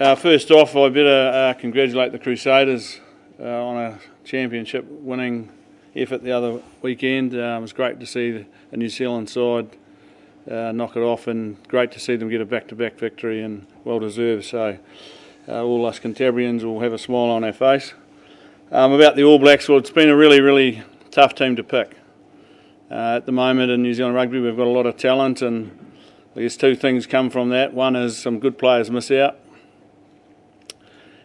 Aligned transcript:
Uh, 0.00 0.14
first 0.14 0.50
off, 0.50 0.74
I 0.76 0.88
better 0.88 1.30
uh, 1.30 1.52
congratulate 1.52 2.10
the 2.10 2.18
Crusaders 2.18 3.00
uh, 3.38 3.44
on 3.44 3.76
a 3.76 3.98
championship 4.24 4.86
winning 4.88 5.50
effort 5.94 6.22
the 6.22 6.32
other 6.32 6.62
weekend. 6.80 7.34
Um, 7.34 7.58
it 7.58 7.60
was 7.60 7.74
great 7.74 8.00
to 8.00 8.06
see 8.06 8.46
a 8.72 8.76
New 8.78 8.88
Zealand 8.88 9.28
side 9.28 9.68
uh, 10.50 10.72
knock 10.72 10.96
it 10.96 11.00
off, 11.00 11.26
and 11.26 11.62
great 11.68 11.92
to 11.92 12.00
see 12.00 12.16
them 12.16 12.30
get 12.30 12.40
a 12.40 12.46
back-to-back 12.46 12.94
victory 12.94 13.42
and 13.42 13.66
well 13.84 13.98
deserved. 13.98 14.46
So 14.46 14.78
uh, 15.46 15.62
all 15.62 15.84
us 15.84 16.00
Cantabrians 16.00 16.64
will 16.64 16.80
have 16.80 16.94
a 16.94 16.98
smile 16.98 17.28
on 17.28 17.44
our 17.44 17.52
face. 17.52 17.92
Um, 18.72 18.92
about 18.92 19.16
the 19.16 19.24
All 19.24 19.38
Blacks, 19.38 19.68
well, 19.68 19.76
it's 19.76 19.90
been 19.90 20.08
a 20.08 20.16
really, 20.16 20.40
really 20.40 20.82
tough 21.10 21.34
team 21.34 21.56
to 21.56 21.62
pick. 21.62 21.98
Uh, 22.90 23.16
at 23.16 23.26
the 23.26 23.32
moment 23.32 23.70
in 23.70 23.82
New 23.82 23.92
Zealand 23.92 24.14
rugby, 24.14 24.40
we've 24.40 24.56
got 24.56 24.66
a 24.66 24.70
lot 24.70 24.86
of 24.86 24.96
talent, 24.96 25.42
and 25.42 25.78
guess 26.34 26.56
two 26.56 26.74
things 26.74 27.06
come 27.06 27.28
from 27.28 27.50
that. 27.50 27.74
One 27.74 27.96
is 27.96 28.16
some 28.16 28.38
good 28.38 28.56
players 28.56 28.90
miss 28.90 29.10
out 29.10 29.39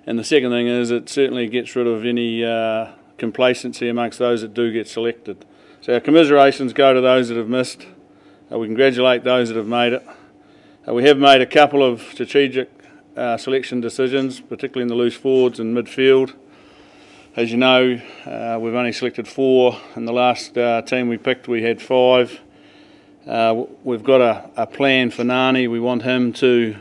and 0.06 0.20
the 0.20 0.24
second 0.24 0.52
thing 0.52 0.68
is 0.68 0.92
it 0.92 1.10
certainly 1.10 1.48
gets 1.48 1.76
rid 1.76 1.88
of 1.88 2.06
any 2.06 2.46
uh, 2.46 2.90
complacency 3.18 3.90
amongst 3.90 4.20
those 4.20 4.42
that 4.42 4.54
do 4.54 4.72
get 4.72 4.88
selected. 4.88 5.46
So 5.82 5.94
our 5.94 6.00
commiserations 6.00 6.74
go 6.74 6.94
to 6.94 7.02
those 7.02 7.30
that 7.30 7.38
have 7.38 7.50
missed. 7.50 7.88
Uh, 8.52 8.60
we 8.60 8.68
congratulate 8.68 9.24
those 9.24 9.50
that 9.50 9.58
have 9.58 9.68
made 9.68 9.94
it. 9.94 10.06
Uh, 10.88 10.94
we 10.94 11.06
have 11.06 11.18
made 11.18 11.42
a 11.42 11.46
couple 11.48 11.84
of 11.84 12.02
strategic 12.12 12.70
uh, 13.18 13.38
selection 13.38 13.82
decisions, 13.82 14.40
particularly 14.40 14.84
in 14.84 14.90
the 14.90 14.96
loose 14.96 15.16
forwards 15.16 15.60
and 15.60 15.76
midfield. 15.76 16.34
As 17.36 17.52
you 17.52 17.58
know, 17.58 18.00
uh, 18.26 18.60
we've 18.62 18.76
only 18.76 18.92
selected 18.92 19.28
four. 19.28 19.78
In 19.96 20.06
the 20.06 20.14
last 20.14 20.56
uh, 20.56 20.84
team 20.84 21.10
we 21.10 21.18
picked, 21.18 21.48
we 21.48 21.64
had 21.64 21.82
five. 21.82 22.40
we've 23.84 24.04
got 24.04 24.22
a, 24.22 24.50
a, 24.56 24.68
plan 24.68 25.10
for 25.10 25.24
Nani. 25.24 25.68
We 25.68 25.80
want 25.80 26.04
him 26.04 26.32
to 26.34 26.76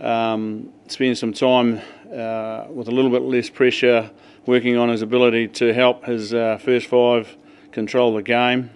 um, 0.00 0.72
spend 0.88 1.16
some 1.16 1.32
time 1.32 1.80
uh, 2.12 2.66
with 2.70 2.88
a 2.88 2.90
little 2.90 3.10
bit 3.10 3.22
less 3.22 3.48
pressure, 3.48 4.10
working 4.46 4.76
on 4.76 4.88
his 4.88 5.02
ability 5.02 5.48
to 5.48 5.72
help 5.72 6.04
his 6.04 6.34
uh, 6.34 6.58
first 6.58 6.86
five 6.86 7.36
control 7.70 8.14
the 8.14 8.22
game. 8.22 8.70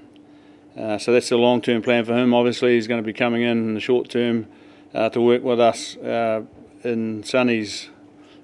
Uh, 0.77 0.99
so 0.99 1.13
that's 1.13 1.29
the 1.29 1.37
long 1.37 1.61
term 1.61 1.83
plan 1.83 2.05
for 2.05 2.15
him. 2.15 2.35
Obviously, 2.35 2.75
he's 2.75 2.87
going 2.87 3.03
to 3.03 3.07
be 3.07 3.13
coming 3.13 3.43
in 3.43 3.59
in 3.59 3.75
the 3.75 3.81
short 3.81 4.09
term 4.09 4.47
uh, 4.95 5.09
to 5.11 5.21
work 5.21 5.43
with 5.43 5.61
us 5.61 5.97
uh, 5.99 6.43
in 6.83 7.23
Sonny's, 7.25 7.91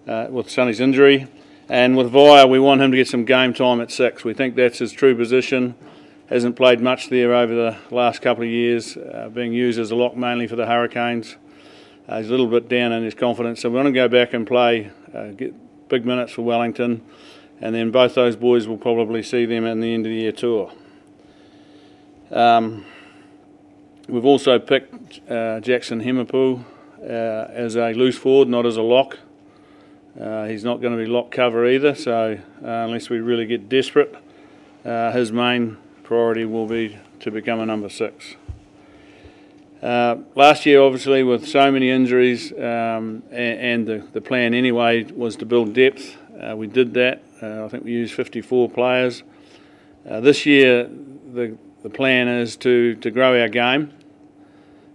uh, 0.06 0.26
with 0.30 0.50
Sonny's 0.50 0.80
injury. 0.80 1.26
And 1.68 1.96
with 1.96 2.12
Vaea, 2.12 2.48
we 2.48 2.58
want 2.58 2.82
him 2.82 2.90
to 2.90 2.96
get 2.96 3.08
some 3.08 3.24
game 3.24 3.54
time 3.54 3.80
at 3.80 3.90
six. 3.90 4.24
We 4.24 4.34
think 4.34 4.56
that's 4.56 4.78
his 4.78 4.92
true 4.92 5.16
position. 5.16 5.74
Hasn't 6.28 6.56
played 6.56 6.80
much 6.80 7.08
there 7.08 7.34
over 7.34 7.54
the 7.54 7.76
last 7.90 8.20
couple 8.20 8.42
of 8.42 8.50
years, 8.50 8.96
being 9.32 9.52
used 9.52 9.78
as 9.78 9.90
a 9.90 9.96
lock 9.96 10.16
mainly 10.16 10.46
for 10.46 10.56
the 10.56 10.66
Hurricanes. 10.66 11.36
Uh, 12.08 12.18
he's 12.18 12.26
a 12.26 12.30
little 12.30 12.48
bit 12.48 12.68
down 12.68 12.90
in 12.90 13.04
his 13.04 13.14
confidence, 13.14 13.60
so 13.60 13.70
we 13.70 13.76
want 13.76 13.86
to 13.86 13.92
go 13.92 14.08
back 14.08 14.34
and 14.34 14.44
play, 14.44 14.90
uh, 15.14 15.28
get 15.28 15.54
big 15.88 16.04
minutes 16.04 16.32
for 16.32 16.42
Wellington, 16.42 17.00
and 17.60 17.74
then 17.74 17.92
both 17.92 18.14
those 18.14 18.34
boys 18.34 18.66
will 18.66 18.76
probably 18.76 19.22
see 19.22 19.46
them 19.46 19.64
in 19.64 19.78
the 19.78 19.94
end 19.94 20.04
of 20.04 20.10
the 20.10 20.16
year 20.16 20.32
tour. 20.32 20.72
Um, 22.32 22.84
we've 24.08 24.24
also 24.24 24.58
picked 24.58 25.20
uh, 25.30 25.60
Jackson 25.60 26.02
Hemopo 26.02 26.64
uh, 27.00 27.52
as 27.52 27.76
a 27.76 27.92
loose 27.92 28.18
forward, 28.18 28.48
not 28.48 28.66
as 28.66 28.76
a 28.76 28.82
lock. 28.82 29.18
Uh, 30.20 30.46
he's 30.46 30.64
not 30.64 30.80
going 30.80 30.96
to 30.96 31.02
be 31.02 31.08
lock 31.08 31.30
cover 31.30 31.68
either, 31.68 31.94
so 31.94 32.36
uh, 32.64 32.66
unless 32.66 33.10
we 33.10 33.20
really 33.20 33.46
get 33.46 33.68
desperate, 33.68 34.14
his 34.84 35.30
main 35.30 35.76
priority 36.02 36.44
will 36.44 36.66
be 36.66 36.98
to 37.20 37.30
become 37.30 37.60
a 37.60 37.66
number 37.66 37.88
six. 37.88 38.34
Uh, 39.82 40.16
last 40.36 40.64
year, 40.64 40.80
obviously, 40.80 41.24
with 41.24 41.44
so 41.48 41.72
many 41.72 41.90
injuries, 41.90 42.52
um, 42.52 43.20
and, 43.32 43.32
and 43.32 43.86
the, 43.86 43.98
the, 44.12 44.20
plan 44.20 44.54
anyway 44.54 45.02
was 45.02 45.34
to 45.34 45.44
build 45.44 45.74
depth. 45.74 46.16
Uh, 46.40 46.54
we 46.54 46.68
did 46.68 46.94
that. 46.94 47.20
Uh, 47.42 47.64
I 47.64 47.68
think 47.68 47.82
we 47.82 47.90
used 47.90 48.14
54 48.14 48.70
players. 48.70 49.24
Uh, 50.08 50.20
this 50.20 50.46
year, 50.46 50.88
the, 51.32 51.58
the 51.82 51.90
plan 51.90 52.28
is 52.28 52.56
to, 52.58 52.94
to 52.96 53.10
grow 53.10 53.40
our 53.40 53.48
game, 53.48 53.92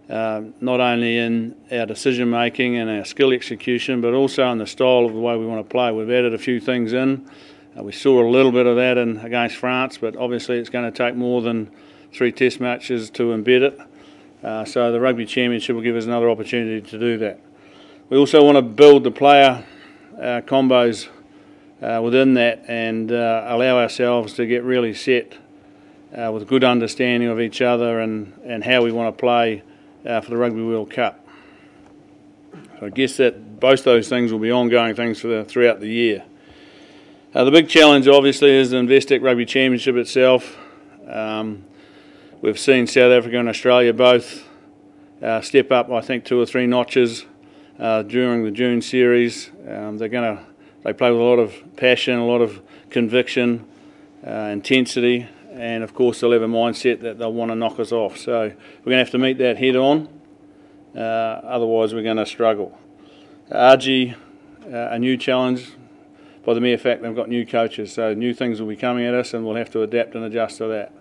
uh, 0.09 0.43
not 0.61 0.79
only 0.79 1.17
in 1.17 1.53
our 1.69 1.85
decision 1.85 2.29
making 2.29 2.77
and 2.77 2.89
our 2.89 3.03
skill 3.03 3.33
execution, 3.33 3.99
but 3.99 4.13
also 4.13 4.49
in 4.53 4.57
the 4.57 4.67
style 4.67 5.05
of 5.05 5.11
the 5.11 5.19
way 5.19 5.35
we 5.35 5.45
want 5.45 5.67
to 5.67 5.69
play. 5.69 5.91
We've 5.91 6.09
added 6.09 6.33
a 6.33 6.37
few 6.37 6.61
things 6.61 6.93
in. 6.93 7.29
we 7.75 7.91
saw 7.91 8.25
a 8.25 8.29
little 8.29 8.53
bit 8.53 8.65
of 8.65 8.77
that 8.77 8.97
in, 8.97 9.17
against 9.17 9.57
France, 9.57 9.97
but 9.97 10.15
obviously, 10.15 10.59
it's 10.59 10.69
going 10.69 10.89
to 10.89 10.97
take 10.97 11.13
more 11.13 11.41
than 11.41 11.69
three 12.13 12.31
test 12.31 12.61
matches 12.61 13.09
to 13.09 13.23
embed 13.33 13.63
it. 13.63 13.81
Uh, 14.47 14.63
so 14.63 14.93
the 14.93 14.99
Rugby 15.01 15.25
Championship 15.25 15.75
will 15.75 15.83
give 15.83 15.97
us 15.97 16.05
another 16.05 16.29
opportunity 16.29 16.79
to 16.79 16.97
do 16.97 17.17
that. 17.17 17.37
We 18.07 18.15
also 18.15 18.41
want 18.45 18.55
to 18.55 18.61
build 18.61 19.03
the 19.03 19.11
player 19.11 19.65
uh, 20.15 20.39
combos 20.45 21.09
uh, 21.81 22.01
within 22.01 22.35
that 22.35 22.63
and 22.69 23.11
uh, 23.11 23.43
allow 23.45 23.77
ourselves 23.77 24.35
to 24.35 24.45
get 24.45 24.63
really 24.63 24.93
set 24.93 25.33
uh, 26.17 26.31
with 26.31 26.47
good 26.47 26.63
understanding 26.63 27.27
of 27.27 27.41
each 27.41 27.61
other 27.61 27.99
and, 27.99 28.39
and 28.45 28.63
how 28.63 28.83
we 28.83 28.91
want 28.93 29.13
to 29.13 29.19
play 29.19 29.63
uh, 30.05 30.21
for 30.21 30.29
the 30.29 30.37
Rugby 30.37 30.63
World 30.63 30.91
Cup. 30.91 31.27
So 32.79 32.85
I 32.85 32.89
guess 32.89 33.17
that 33.17 33.59
both 33.59 33.83
those 33.83 34.07
things 34.07 34.31
will 34.31 34.39
be 34.39 34.53
ongoing 34.53 34.95
things 34.95 35.19
for 35.19 35.27
the, 35.27 35.43
throughout 35.43 35.81
the 35.81 35.89
year. 35.89 36.23
the 37.33 37.51
big 37.51 37.67
challenge, 37.67 38.07
obviously, 38.07 38.51
is 38.51 38.69
the 38.69 38.77
Investec 38.77 39.21
Rugby 39.21 39.45
Championship 39.45 39.97
itself. 39.97 40.55
Um, 41.05 41.65
We've 42.39 42.59
seen 42.59 42.85
South 42.85 43.11
Africa 43.11 43.39
and 43.39 43.49
Australia 43.49 43.93
both 43.93 44.47
uh, 45.23 45.41
step 45.41 45.71
up, 45.71 45.89
I 45.89 46.01
think, 46.01 46.23
two 46.23 46.39
or 46.39 46.45
three 46.45 46.67
notches 46.67 47.25
uh, 47.79 48.03
during 48.03 48.43
the 48.43 48.51
June 48.51 48.83
series. 48.83 49.49
Um, 49.67 49.97
they're 49.97 50.07
going 50.07 50.37
to 50.37 50.45
they 50.83 50.93
play 50.93 51.09
with 51.09 51.19
a 51.19 51.23
lot 51.23 51.39
of 51.39 51.55
passion, 51.77 52.19
a 52.19 52.25
lot 52.27 52.41
of 52.41 52.61
conviction, 52.91 53.65
uh, 54.25 54.49
intensity, 54.51 55.27
and 55.51 55.83
of 55.83 55.95
course 55.95 56.19
they'll 56.19 56.31
have 56.31 56.43
a 56.43 56.47
mindset 56.47 57.01
that 57.01 57.17
they'll 57.17 57.33
want 57.33 57.49
to 57.49 57.55
knock 57.55 57.79
us 57.79 57.91
off. 57.91 58.17
So 58.17 58.41
we're 58.41 58.83
going 58.83 58.97
to 58.97 58.97
have 58.97 59.11
to 59.11 59.17
meet 59.17 59.39
that 59.39 59.57
head 59.57 59.75
on. 59.75 60.07
Uh, 60.95 60.99
otherwise, 60.99 61.95
we're 61.95 62.03
going 62.03 62.17
to 62.17 62.25
struggle. 62.27 62.77
RG, 63.51 64.13
uh, 64.13 64.67
a 64.67 64.99
new 64.99 65.17
challenge 65.17 65.71
by 66.45 66.53
the 66.53 66.61
mere 66.61 66.77
fact 66.77 67.01
they've 67.01 67.15
got 67.15 67.29
new 67.29 67.47
coaches, 67.47 67.91
so 67.93 68.13
new 68.13 68.35
things 68.35 68.61
will 68.61 68.67
be 68.67 68.77
coming 68.77 69.07
at 69.07 69.15
us, 69.15 69.33
and 69.33 69.43
we'll 69.43 69.55
have 69.55 69.71
to 69.71 69.81
adapt 69.81 70.13
and 70.13 70.23
adjust 70.23 70.59
to 70.59 70.67
that. 70.67 70.93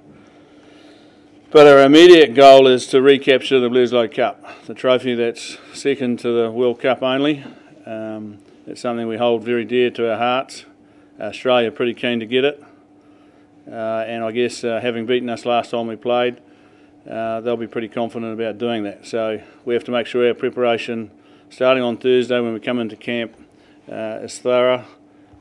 But 1.49 1.69
our 1.69 1.84
immediate 1.84 2.34
goal 2.34 2.67
is 2.67 2.89
to 2.89 3.01
recapture 3.01 3.61
the 3.61 3.69
Bledisloe 3.69 4.12
Cup, 4.12 4.45
the 4.67 4.75
trophy 4.75 5.15
that's 5.15 5.59
second 5.73 6.19
to 6.19 6.33
the 6.33 6.51
World 6.51 6.81
Cup 6.81 7.05
only. 7.05 7.45
Um, 7.87 8.39
it's 8.67 8.81
something 8.81 9.07
we 9.07 9.17
hold 9.17 9.45
very 9.45 9.65
dear 9.65 9.93
to 9.93 10.11
our 10.11 10.19
hearts. 10.19 10.65
Australia 11.21 11.69
are 11.69 11.71
pretty 11.71 11.95
keen 11.95 12.19
to 12.19 12.27
get 12.27 12.45
it. 12.45 12.61
Uh, 13.71 14.05
and 14.09 14.25
I 14.25 14.33
guess 14.33 14.65
uh, 14.65 14.81
having 14.83 15.07
beaten 15.07 15.31
us 15.31 15.47
last 15.47 15.71
time 15.71 15.87
we 15.87 15.95
played, 15.95 16.41
uh, 17.09 17.41
they'll 17.43 17.57
be 17.57 17.69
pretty 17.69 17.89
confident 17.89 18.33
about 18.33 18.59
doing 18.59 18.83
that. 18.83 19.07
So 19.07 19.41
we 19.65 19.75
have 19.75 19.84
to 19.84 19.93
make 19.93 20.09
sure 20.09 20.27
our 20.27 20.34
preparation, 20.34 21.13
starting 21.49 21.84
on 21.84 21.97
Thursday 21.97 22.41
when 22.41 22.55
we 22.55 22.61
come 22.61 22.81
into 22.81 22.97
camp, 22.97 23.37
uh, 23.89 24.19
is 24.23 24.41
thorough, 24.41 24.84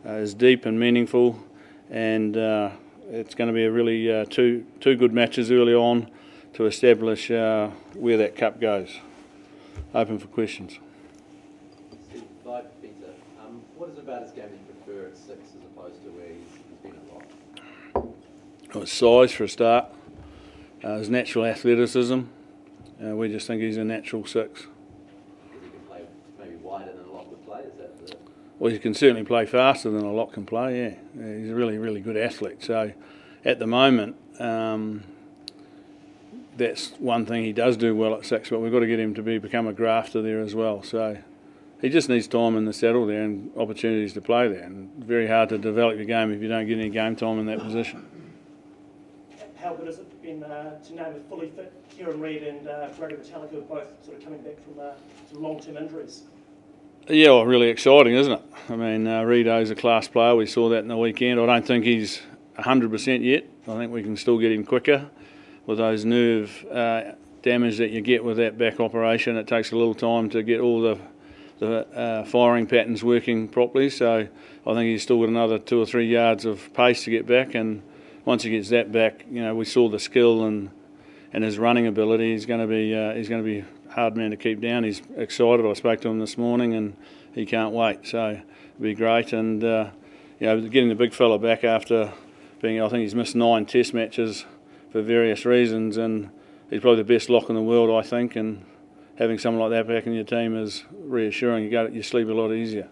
uh, 0.06 0.12
is 0.12 0.36
deep 0.36 0.68
and 0.68 0.80
meaningful, 0.80 1.44
and 1.90 2.38
uh, 2.38 2.70
it's 3.10 3.36
going 3.36 3.48
to 3.48 3.54
be 3.54 3.66
a 3.66 3.72
really 3.72 4.12
uh, 4.12 4.26
two 4.26 4.66
two 4.80 4.96
good 4.96 5.14
matches 5.14 5.52
early 5.52 5.74
on 5.74 6.10
to 6.54 6.66
establish 6.66 7.30
uh, 7.30 7.70
where 7.94 8.18
that 8.18 8.36
cup 8.36 8.60
goes. 8.60 9.00
Open 9.94 10.20
for 10.20 10.28
questions. 10.28 10.80
Peter, 12.82 13.12
um, 13.42 13.62
what 13.76 13.90
is 13.90 13.98
about 13.98 14.24
his 14.24 14.32
game 14.32 14.46
that 14.46 14.52
you 14.52 14.84
prefer 14.84 15.08
at 15.08 15.18
six 15.18 15.50
as 15.50 15.64
opposed 15.66 16.02
to 16.04 16.10
where 16.10 16.28
he's, 16.28 16.62
he's 16.70 16.78
been 16.82 16.96
at 16.96 17.14
lock? 17.14 18.14
Well, 18.74 18.86
size 18.86 19.32
for 19.32 19.44
a 19.44 19.50
start. 19.50 19.86
Uh, 20.84 20.98
his 20.98 21.10
natural 21.10 21.46
athleticism. 21.46 22.22
Uh, 23.04 23.16
we 23.16 23.30
just 23.30 23.48
think 23.48 23.62
he's 23.62 23.78
a 23.78 23.84
natural 23.84 24.26
six. 24.26 24.68
Well, 28.58 28.72
he 28.72 28.80
can 28.80 28.94
certainly 28.94 29.24
play 29.24 29.46
faster 29.46 29.90
than 29.90 30.04
a 30.04 30.14
lock 30.14 30.34
can 30.34 30.46
play. 30.46 30.80
Yeah, 30.80 31.38
he's 31.38 31.50
a 31.50 31.56
really, 31.56 31.78
really 31.78 32.00
good 32.00 32.16
athlete. 32.16 32.64
So, 32.64 32.94
at 33.44 33.60
the 33.60 33.68
moment, 33.68 34.16
um, 34.40 35.04
that's 36.56 36.92
one 37.00 37.26
thing 37.26 37.44
he 37.44 37.52
does 37.52 37.76
do 37.76 37.94
well 37.96 38.16
at 38.16 38.26
six. 38.26 38.50
But 38.50 38.60
we've 38.60 38.72
got 38.72 38.80
to 38.80 38.88
get 38.88 39.00
him 39.00 39.14
to 39.16 39.22
be 39.22 39.38
become 39.40 39.68
a 39.68 39.74
grafter 39.74 40.22
there 40.22 40.40
as 40.40 40.56
well. 40.56 40.84
So, 40.84 41.18
he 41.82 41.90
just 41.90 42.08
needs 42.08 42.28
time 42.28 42.56
in 42.56 42.64
the 42.64 42.74
saddle 42.74 43.06
there 43.06 43.24
and 43.24 43.52
opportunities 43.58 44.14
to 44.14 44.22
play 44.22 44.48
there. 44.48 44.64
And 44.64 44.90
very 45.04 45.28
hard 45.28 45.50
to 45.50 45.58
develop 45.58 45.98
your 45.98 46.06
game 46.06 46.32
if 46.32 46.42
you 46.42 46.48
don't 46.48 46.66
get 46.66 46.80
any 46.80 46.90
game 46.90 47.18
time 47.18 47.40
in 47.40 47.46
that 47.48 47.60
position. 47.60 48.08
How 49.62 49.74
good 49.74 49.88
has 49.88 50.00
it 50.00 50.22
been 50.22 50.44
uh, 50.44 50.80
to 50.80 50.96
name 50.96 51.16
a 51.16 51.30
fully 51.30 51.50
fit 51.50 51.74
Kieran 51.90 52.22
Read 52.22 52.44
and 52.44 52.68
uh, 52.68 52.88
Brodie 52.98 53.16
Retallick, 53.16 53.68
both 53.68 53.88
sort 54.06 54.18
of 54.18 54.24
coming 54.24 54.42
back 54.42 54.64
from 54.64 54.80
uh, 54.80 54.94
long-term 55.34 55.76
injuries? 55.76 56.24
Yeah, 57.08 57.28
well, 57.28 57.46
really 57.46 57.68
exciting, 57.68 58.16
isn't 58.16 58.34
it? 58.34 58.42
I 58.68 58.76
mean, 58.76 59.06
uh, 59.06 59.22
Rito's 59.22 59.70
a 59.70 59.76
class 59.76 60.08
player. 60.08 60.36
We 60.36 60.48
saw 60.48 60.70
that 60.70 60.80
in 60.80 60.88
the 60.88 60.98
weekend. 60.98 61.40
I 61.40 61.46
don't 61.46 61.64
think 61.64 61.86
he's 61.86 62.20
100% 62.58 63.24
yet. 63.24 63.46
I 63.68 63.78
think 63.78 63.92
we 63.92 64.02
can 64.02 64.18
still 64.18 64.40
get 64.40 64.52
him 64.52 64.64
quicker 64.66 65.08
with 65.68 65.78
those 65.78 66.04
nerve 66.04 66.66
uh, 66.72 67.12
damage 67.44 67.78
that 67.78 67.92
you 67.92 68.02
get 68.02 68.24
with 68.24 68.38
that 68.38 68.58
back 68.58 68.80
operation. 68.80 69.38
It 69.38 69.46
takes 69.46 69.72
a 69.72 69.76
little 69.76 69.94
time 69.94 70.32
to 70.32 70.42
get 70.42 70.60
all 70.60 70.82
the 70.82 71.00
the 71.60 71.88
uh, 71.96 72.26
firing 72.26 72.66
pattern's 72.66 73.04
working 73.04 73.48
properly. 73.48 73.90
So 73.90 74.28
I 74.68 74.74
think 74.74 74.90
he's 74.90 75.04
still 75.04 75.20
got 75.20 75.30
another 75.30 75.58
two 75.58 75.80
or 75.80 75.86
three 75.86 76.08
yards 76.08 76.44
of 76.44 76.74
pace 76.74 77.06
to 77.06 77.12
get 77.12 77.26
back, 77.28 77.56
and 77.56 77.82
once 78.26 78.44
he 78.44 78.50
gets 78.50 78.70
that 78.70 78.92
back, 78.92 79.26
you 79.30 79.42
know, 79.42 79.56
we 79.56 79.64
saw 79.64 79.88
the 79.90 80.00
skill 80.00 80.44
and 80.44 80.72
and 81.32 81.44
his 81.44 81.60
running 81.60 81.86
ability. 81.86 82.32
He's 82.32 82.48
going 82.48 82.62
to 82.62 82.68
be 82.68 82.96
uh, 82.96 83.14
he's 83.14 83.30
going 83.30 83.44
to 83.44 83.46
be 83.46 83.64
hard 83.96 84.18
man 84.18 84.32
to 84.32 84.38
keep 84.38 84.60
down. 84.60 84.84
He's 84.84 85.02
excited. 85.16 85.66
I 85.66 85.74
spoke 85.74 86.02
to 86.02 86.10
him 86.10 86.20
this 86.20 86.38
morning, 86.38 86.74
and 86.74 86.98
he 87.34 87.46
can't 87.46 87.74
wait. 87.74 88.06
So 88.06 88.32
it'll 88.32 88.82
be 88.82 88.94
great, 88.94 89.32
and 89.32 89.64
uh, 89.64 89.90
you 90.40 90.48
know, 90.48 90.62
getting 90.62 90.90
the 90.90 90.96
big 90.96 91.14
fella 91.14 91.40
back 91.40 91.64
after 91.64 92.12
being 92.62 92.82
I 92.82 92.90
think 92.90 93.02
he's 93.02 93.16
missed 93.16 93.36
nine 93.36 93.66
Test 93.66 93.94
matches 93.94 94.46
for 94.92 95.02
various 95.02 95.46
reasons, 95.46 95.96
and 95.96 96.30
he's 96.70 96.82
probably 96.82 97.04
the 97.04 97.14
best 97.14 97.30
lock 97.30 97.50
in 97.50 97.56
the 97.56 97.62
world, 97.62 97.90
I 97.90 98.08
think, 98.08 98.36
and 98.36 98.66
having 99.16 99.38
someone 99.38 99.62
like 99.62 99.72
that 99.72 99.88
back 99.88 100.06
in 100.06 100.14
your 100.14 100.26
team 100.26 100.58
is 100.58 100.84
reassuring. 100.92 101.64
You 101.64 101.72
go, 101.72 101.88
you 101.88 102.04
sleep 102.04 102.28
a 102.28 102.34
lot 102.34 102.52
easier. 102.52 102.90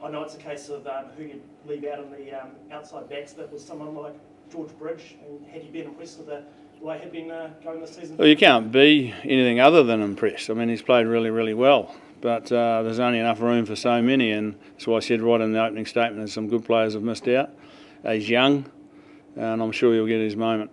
I 0.00 0.08
know 0.10 0.22
it's 0.22 0.36
a 0.36 0.38
case 0.38 0.68
of 0.68 0.86
um, 0.86 1.06
who 1.16 1.24
you 1.24 1.42
leave 1.66 1.84
out 1.84 1.98
on 1.98 2.12
the 2.12 2.40
um, 2.40 2.50
outside 2.70 3.08
backs, 3.08 3.34
but 3.34 3.52
with 3.52 3.60
someone 3.60 3.96
like 3.96 4.14
George 4.52 4.70
Bridge, 4.78 5.16
and 5.26 5.44
had 5.48 5.64
you 5.64 5.70
been 5.72 5.86
impressed 5.86 6.18
with 6.18 6.28
the 6.28 6.44
way 6.80 6.98
he'd 7.00 7.12
been 7.12 7.30
uh, 7.30 7.50
going 7.62 7.80
this 7.80 7.94
season? 7.96 8.16
Well, 8.16 8.28
you 8.28 8.36
can't 8.36 8.70
be 8.70 9.14
anything 9.24 9.60
other 9.60 9.82
than 9.82 10.00
impressed. 10.02 10.50
I 10.50 10.54
mean, 10.54 10.68
he's 10.68 10.82
played 10.82 11.06
really, 11.06 11.30
really 11.30 11.54
well, 11.54 11.94
but 12.20 12.50
uh, 12.52 12.82
there's 12.82 12.98
only 12.98 13.18
enough 13.18 13.40
room 13.40 13.66
for 13.66 13.76
so 13.76 14.00
many, 14.02 14.30
and 14.32 14.54
that's 14.72 14.86
why 14.86 14.96
I 14.96 15.00
said 15.00 15.20
right 15.20 15.40
in 15.40 15.52
the 15.52 15.62
opening 15.62 15.86
statement 15.86 16.26
that 16.26 16.32
some 16.32 16.48
good 16.48 16.64
players 16.64 16.94
have 16.94 17.02
missed 17.02 17.28
out. 17.28 17.50
He's 18.04 18.28
young, 18.28 18.70
and 19.36 19.62
I'm 19.62 19.72
sure 19.72 19.92
he'll 19.92 20.06
get 20.06 20.20
his 20.20 20.36
moment. 20.36 20.70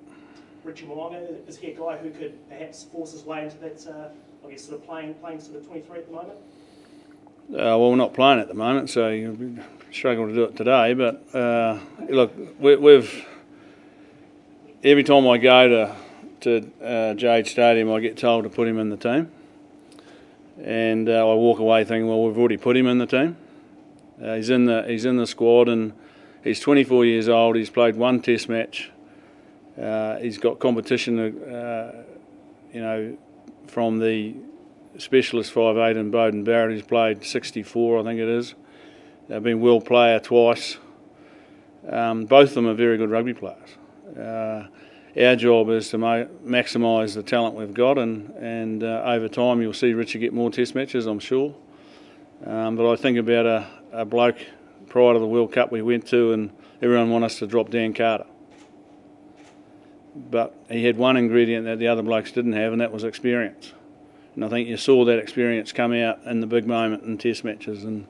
Richie 0.63 0.85
Mo'unga, 0.85 1.47
is 1.47 1.57
he 1.57 1.71
a 1.71 1.75
guy 1.75 1.97
who 1.97 2.09
could 2.09 2.49
perhaps 2.49 2.83
force 2.85 3.11
his 3.11 3.23
way 3.23 3.43
into 3.43 3.57
that, 3.59 3.85
uh, 3.87 4.45
I 4.45 4.51
guess, 4.51 4.63
sort 4.63 4.81
of 4.81 4.87
playing, 4.87 5.13
playing 5.15 5.39
sort 5.39 5.57
of 5.57 5.67
23 5.67 5.99
at 5.99 6.07
the 6.07 6.13
moment? 6.13 6.39
Uh, 7.51 7.77
well, 7.77 7.91
we're 7.91 7.95
not 7.95 8.15
playing 8.15 8.39
at 8.39 8.47
the 8.47 8.55
moment, 8.55 8.89
so 8.89 9.09
you 9.09 9.59
struggle 9.91 10.27
to 10.27 10.33
do 10.33 10.43
it 10.45 10.55
today. 10.55 10.95
But 10.95 11.23
uh, 11.35 11.79
look, 12.09 12.33
we, 12.59 12.75
we've 12.75 13.25
every 14.85 15.03
time 15.03 15.27
I 15.27 15.37
go 15.37 15.67
to 15.67 15.95
to 16.41 16.71
uh, 16.83 17.13
Jade 17.15 17.47
Stadium, 17.47 17.91
I 17.91 17.99
get 17.99 18.17
told 18.17 18.43
to 18.43 18.49
put 18.49 18.67
him 18.67 18.77
in 18.77 18.89
the 18.89 18.97
team, 18.97 19.31
and 20.63 21.09
uh, 21.09 21.27
I 21.27 21.33
walk 21.33 21.57
away 21.57 21.83
thinking, 21.83 22.07
well, 22.07 22.23
we've 22.23 22.37
already 22.37 22.57
put 22.57 22.77
him 22.77 22.85
in 22.85 22.99
the 22.99 23.07
team. 23.07 23.35
Uh, 24.23 24.35
he's 24.35 24.51
in 24.51 24.65
the 24.65 24.83
he's 24.87 25.05
in 25.05 25.17
the 25.17 25.25
squad, 25.25 25.67
and 25.67 25.93
he's 26.43 26.59
24 26.59 27.03
years 27.05 27.27
old. 27.27 27.55
He's 27.55 27.71
played 27.71 27.95
one 27.95 28.21
Test 28.21 28.47
match. 28.47 28.91
Uh, 29.81 30.17
he's 30.19 30.37
got 30.37 30.59
competition, 30.59 31.19
uh, 31.19 32.03
you 32.71 32.79
know, 32.79 33.17
from 33.67 33.99
the 33.99 34.33
specialist 34.97 35.53
5'8 35.53 35.97
and 35.97 36.13
Beauden 36.13 36.45
Barrett. 36.45 36.75
He's 36.75 36.85
played 36.85 37.25
64, 37.25 37.99
I 37.99 38.03
think 38.03 38.21
it 38.21 38.29
is. 38.29 38.55
They've 39.27 39.43
been 39.43 39.59
world 39.59 39.85
player 39.85 40.17
twice. 40.21 40.77
Um, 41.89 42.23
both 42.23 42.49
of 42.49 42.55
them 42.55 42.67
are 42.67 42.73
very 42.73 42.97
good 42.97 43.09
rugby 43.09 43.33
players. 43.33 43.75
Uh, 44.17 44.67
our 45.17 45.35
job 45.35 45.69
is 45.69 45.89
to 45.89 45.97
ma- 45.97 46.25
maximise 46.45 47.15
the 47.15 47.23
talent 47.23 47.55
we've 47.55 47.73
got, 47.73 47.97
and, 47.97 48.29
and 48.31 48.83
uh, 48.83 49.03
over 49.05 49.27
time 49.27 49.61
you'll 49.61 49.73
see 49.73 49.93
Richard 49.93 50.19
get 50.19 50.33
more 50.33 50.49
test 50.49 50.75
matches, 50.75 51.05
I'm 51.05 51.19
sure. 51.19 51.55
Um, 52.45 52.75
but 52.75 52.91
I 52.91 52.95
think 52.95 53.17
about 53.17 53.45
a, 53.45 53.67
a 53.91 54.05
bloke 54.05 54.37
prior 54.87 55.13
to 55.13 55.19
the 55.19 55.27
World 55.27 55.51
Cup 55.51 55.71
we 55.71 55.81
went 55.81 56.07
to, 56.07 56.33
and 56.33 56.51
everyone 56.81 57.09
wanted 57.09 57.27
us 57.27 57.39
to 57.39 57.47
drop 57.47 57.69
Dan 57.69 57.93
Carter. 57.93 58.25
But 60.15 60.53
he 60.69 60.85
had 60.85 60.97
one 60.97 61.17
ingredient 61.17 61.65
that 61.65 61.79
the 61.79 61.87
other 61.87 62.01
blokes 62.01 62.31
didn't 62.31 62.53
have, 62.53 62.71
and 62.71 62.81
that 62.81 62.91
was 62.91 63.03
experience. 63.03 63.73
And 64.35 64.43
I 64.43 64.49
think 64.49 64.67
you 64.67 64.77
saw 64.77 65.05
that 65.05 65.17
experience 65.17 65.71
come 65.71 65.93
out 65.93 66.19
in 66.25 66.41
the 66.41 66.47
big 66.47 66.67
moment 66.67 67.03
in 67.03 67.17
test 67.17 67.43
matches. 67.43 67.83
And 67.83 68.05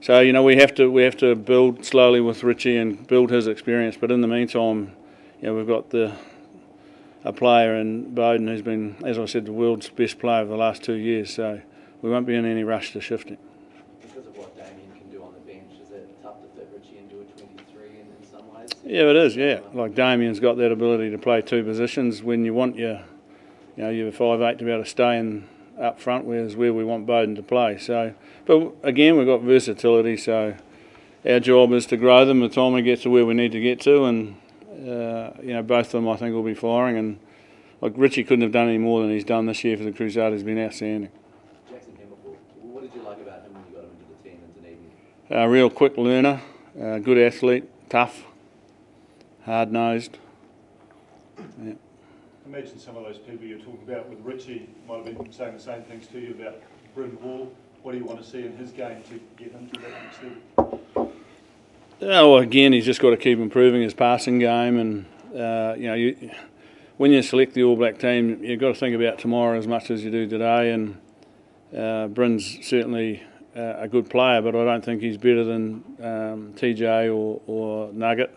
so, 0.00 0.20
you 0.20 0.32
know, 0.32 0.42
we 0.42 0.56
have 0.56 0.74
to 0.74 0.90
we 0.90 1.02
have 1.02 1.16
to 1.18 1.34
build 1.34 1.84
slowly 1.84 2.20
with 2.20 2.42
Richie 2.42 2.76
and 2.76 3.06
build 3.06 3.30
his 3.30 3.46
experience. 3.46 3.96
But 3.96 4.10
in 4.10 4.20
the 4.20 4.28
meantime, 4.28 4.94
you 5.44 5.50
know, 5.50 5.56
we've 5.56 5.66
got 5.66 5.90
the 5.90 6.10
a 7.22 7.30
player 7.30 7.76
in 7.76 8.14
Beauden 8.14 8.48
who's 8.48 8.62
been, 8.62 8.96
as 9.04 9.18
I 9.18 9.26
said, 9.26 9.44
the 9.44 9.52
world's 9.52 9.90
best 9.90 10.18
player 10.18 10.40
over 10.40 10.50
the 10.50 10.56
last 10.56 10.82
two 10.82 10.94
years. 10.94 11.34
So 11.34 11.60
we 12.00 12.10
won't 12.10 12.26
be 12.26 12.34
in 12.34 12.46
any 12.46 12.64
rush 12.64 12.94
to 12.94 13.00
shift 13.02 13.28
him. 13.28 13.36
Because 14.00 14.26
of 14.26 14.34
what 14.38 14.56
Damian 14.56 14.90
can 14.96 15.10
do 15.10 15.22
on 15.22 15.34
the 15.34 15.40
bench, 15.40 15.70
is 15.82 15.90
it 15.90 16.08
tough 16.22 16.40
to 16.40 16.48
fit 16.58 16.70
Richie 16.74 16.96
into 16.96 17.20
a 17.20 17.24
23 17.24 17.88
in, 17.88 17.94
in 17.94 18.30
some 18.30 18.54
ways? 18.54 18.70
Yeah, 18.84 19.10
it 19.10 19.16
is. 19.16 19.36
Yeah, 19.36 19.60
like 19.74 19.94
Damian's 19.94 20.40
got 20.40 20.56
that 20.56 20.72
ability 20.72 21.10
to 21.10 21.18
play 21.18 21.42
two 21.42 21.62
positions 21.62 22.22
when 22.22 22.46
you 22.46 22.54
want 22.54 22.76
your, 22.76 23.02
you 23.76 23.82
know, 23.82 23.90
your 23.90 24.12
five 24.12 24.40
eight 24.40 24.58
to 24.60 24.64
be 24.64 24.70
able 24.70 24.84
to 24.84 24.88
stay 24.88 25.18
in 25.18 25.46
up 25.78 26.00
front, 26.00 26.24
whereas 26.24 26.56
where 26.56 26.72
we 26.72 26.84
want 26.84 27.06
Beauden 27.06 27.36
to 27.36 27.42
play. 27.42 27.76
So, 27.76 28.14
but 28.46 28.72
again, 28.82 29.18
we've 29.18 29.26
got 29.26 29.42
versatility. 29.42 30.16
So 30.16 30.56
our 31.26 31.40
job 31.40 31.70
is 31.74 31.84
to 31.86 31.98
grow 31.98 32.24
them 32.24 32.40
the 32.40 32.48
time 32.48 32.72
we 32.72 32.80
get 32.80 33.02
to 33.02 33.10
where 33.10 33.26
we 33.26 33.34
need 33.34 33.52
to 33.52 33.60
get 33.60 33.78
to, 33.82 34.04
and 34.04 34.36
uh, 34.74 35.32
you 35.42 35.52
know, 35.52 35.62
both 35.62 35.86
of 35.86 35.92
them 35.92 36.08
I 36.08 36.16
think 36.16 36.34
will 36.34 36.42
be 36.42 36.54
firing. 36.54 36.96
And 36.96 37.18
like 37.80 37.92
Richie 37.96 38.24
couldn't 38.24 38.42
have 38.42 38.52
done 38.52 38.68
any 38.68 38.78
more 38.78 39.00
than 39.00 39.10
he's 39.10 39.24
done 39.24 39.46
this 39.46 39.62
year 39.64 39.76
for 39.76 39.84
the 39.84 39.92
Crusaders. 39.92 40.40
He's 40.40 40.42
been 40.42 40.58
outstanding. 40.58 41.10
Jackson 41.70 41.92
Hemopo, 41.92 42.36
what 42.62 42.82
did 42.82 42.94
you 42.94 43.02
like 43.02 43.20
about 43.20 43.42
him 43.42 43.54
when 43.54 43.64
you 43.68 43.74
got 43.74 43.84
him 43.84 43.90
into 43.90 44.22
the 44.22 44.28
team 44.28 44.38
in 44.56 44.62
Dunedin? 44.62 45.42
A 45.42 45.48
real 45.48 45.70
quick 45.70 45.96
learner, 45.96 46.40
uh, 46.80 46.98
good 46.98 47.18
athlete, 47.18 47.64
tough, 47.88 48.24
hard 49.44 49.72
nosed. 49.72 50.18
Yeah. 51.62 51.74
Imagine 52.46 52.78
some 52.78 52.96
of 52.96 53.04
those 53.04 53.18
people 53.18 53.46
you're 53.46 53.58
talking 53.58 53.80
about 53.88 54.08
with 54.08 54.20
Richie 54.20 54.68
might 54.86 55.04
have 55.04 55.18
been 55.18 55.32
saying 55.32 55.54
the 55.54 55.62
same 55.62 55.82
things 55.82 56.06
to 56.08 56.20
you 56.20 56.30
about 56.40 56.62
Bryn 56.94 57.16
Hall. 57.22 57.52
What 57.82 57.92
do 57.92 57.98
you 57.98 58.04
want 58.04 58.22
to 58.22 58.26
see 58.28 58.44
in 58.44 58.56
his 58.56 58.70
game 58.70 59.02
to 59.10 59.20
get 59.36 59.52
him 59.52 59.68
to 59.68 59.80
that 59.80 59.90
next 59.90 60.22
level? 60.22 61.12
Well, 62.00 62.38
again, 62.38 62.72
he's 62.72 62.84
just 62.84 63.00
got 63.00 63.10
to 63.10 63.16
keep 63.16 63.38
improving 63.38 63.80
his 63.80 63.94
passing 63.94 64.40
game, 64.40 64.78
and 64.78 65.06
uh, 65.32 65.74
you 65.76 65.86
know, 65.86 65.94
you, 65.94 66.30
when 66.96 67.12
you 67.12 67.22
select 67.22 67.54
the 67.54 67.62
All 67.62 67.76
Black 67.76 67.98
team, 67.98 68.42
you've 68.42 68.60
got 68.60 68.68
to 68.68 68.74
think 68.74 68.96
about 68.96 69.18
tomorrow 69.18 69.56
as 69.56 69.66
much 69.66 69.90
as 69.90 70.04
you 70.04 70.10
do 70.10 70.28
today. 70.28 70.72
And 70.72 71.00
uh, 71.76 72.08
Bryn's 72.08 72.58
certainly 72.66 73.22
uh, 73.56 73.74
a 73.78 73.88
good 73.88 74.10
player, 74.10 74.42
but 74.42 74.56
I 74.56 74.64
don't 74.64 74.84
think 74.84 75.02
he's 75.02 75.16
better 75.16 75.44
than 75.44 75.84
um, 76.00 76.54
TJ 76.56 77.14
or, 77.14 77.40
or 77.46 77.92
Nugget. 77.92 78.36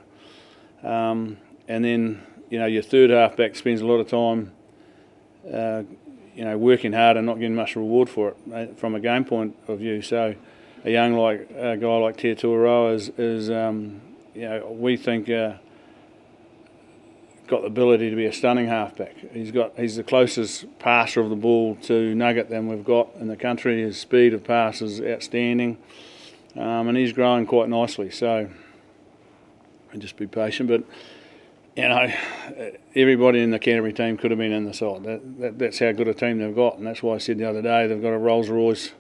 Um, 0.84 1.38
and 1.68 1.84
then 1.84 2.22
you 2.50 2.60
know, 2.60 2.68
your 2.68 2.84
third 2.84 3.10
halfback 3.10 3.56
spends 3.56 3.82
a 3.82 3.86
lot 3.88 4.00
of 4.00 4.08
time, 4.08 4.52
uh, 5.52 5.84
you 6.36 6.46
know, 6.46 6.58
working 6.58 6.94
hard 6.94 7.18
and 7.18 7.26
not 7.26 7.40
getting 7.40 7.56
much 7.56 7.76
reward 7.76 8.10
for 8.10 8.30
it 8.30 8.38
uh, 8.54 8.76
from 8.76 8.96
a 8.96 9.00
game 9.00 9.26
point 9.26 9.56
of 9.68 9.80
view. 9.80 10.02
So, 10.02 10.36
a 10.84 10.92
young 10.92 11.14
like 11.14 11.50
a 11.52 11.78
guy 11.78 11.98
like 11.98 12.18
Te 12.18 12.36
Toiroa 12.36 12.94
is, 12.94 13.10
is 13.18 13.50
um, 13.50 14.02
you 14.34 14.44
know, 14.44 14.68
we 14.72 14.98
think 14.98 15.30
uh, 15.30 15.54
got 17.48 17.62
the 17.62 17.68
ability 17.68 18.10
to 18.10 18.16
be 18.16 18.26
a 18.26 18.34
stunning 18.34 18.68
halfback. 18.68 19.16
He's 19.34 19.52
got 19.52 19.78
he's 19.78 19.96
the 19.96 20.04
closest 20.04 20.66
passer 20.80 21.22
of 21.22 21.30
the 21.30 21.36
ball 21.36 21.76
to 21.84 22.14
Nugget 22.14 22.50
than 22.50 22.68
we've 22.68 22.86
got 22.86 23.10
in 23.20 23.28
the 23.28 23.38
country. 23.38 23.82
His 23.82 23.98
speed 23.98 24.34
of 24.34 24.44
pass 24.44 24.82
is 24.82 25.02
outstanding, 25.02 25.78
um, 26.56 26.88
and 26.88 26.98
he's 26.98 27.14
growing 27.14 27.46
quite 27.46 27.70
nicely. 27.70 28.12
So, 28.12 28.50
just 29.98 30.18
be 30.18 30.28
patient, 30.28 30.70
but 30.70 30.84
you 31.76 31.88
know, 31.88 32.12
everybody 32.96 33.40
in 33.40 33.52
the 33.52 33.60
Canterbury 33.60 33.94
team 33.94 34.18
could 34.18 34.32
have 34.32 34.40
been 34.40 34.52
in 34.52 34.66
the 34.66 34.74
side. 34.74 35.04
That, 35.04 35.40
that, 35.40 35.60
that's 35.60 35.80
how 35.80 35.92
good 35.92 36.08
a 36.08 36.14
team 36.14 36.40
they've 36.40 36.56
got, 36.56 36.78
and 36.78 36.86
that's 36.86 37.04
why 37.04 37.16
I 37.16 37.18
said 37.20 37.38
the 37.38 37.50
other 37.50 37.62
day 37.62 37.88
they've 37.88 38.02
got 38.02 38.14
a 38.14 38.18
Rolls 38.18 38.50
Royce 38.50 38.92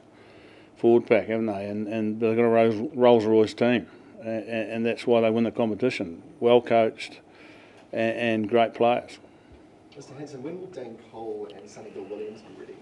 forward 0.78 1.06
pack, 1.08 1.28
haven't 1.28 1.48
they? 1.48 1.66
And, 1.66 1.88
and 1.88 2.20
they've 2.20 2.36
got 2.36 2.44
a 2.44 2.72
Rolls 2.94 3.26
Royce 3.26 3.54
team, 3.54 3.88
and, 4.22 4.44
and 4.50 4.86
that's 4.86 5.06
why 5.06 5.22
they 5.22 5.30
win 5.30 5.44
the 5.44 5.52
competition. 5.52 6.22
Well 6.40 6.62
coached 6.62 7.20
and, 7.92 8.18
and 8.18 8.50
great 8.50 8.74
players. 8.74 9.20
Mr. 9.98 10.16
Hansen, 10.16 10.44
when 10.44 10.60
will 10.60 10.68
Dane 10.68 10.98
Cole 11.12 11.48
and 11.56 11.68
Sonny 11.68 11.90
Bill 11.90 12.04
Williams 12.04 12.42
be 12.42 12.60
ready? 12.60 12.76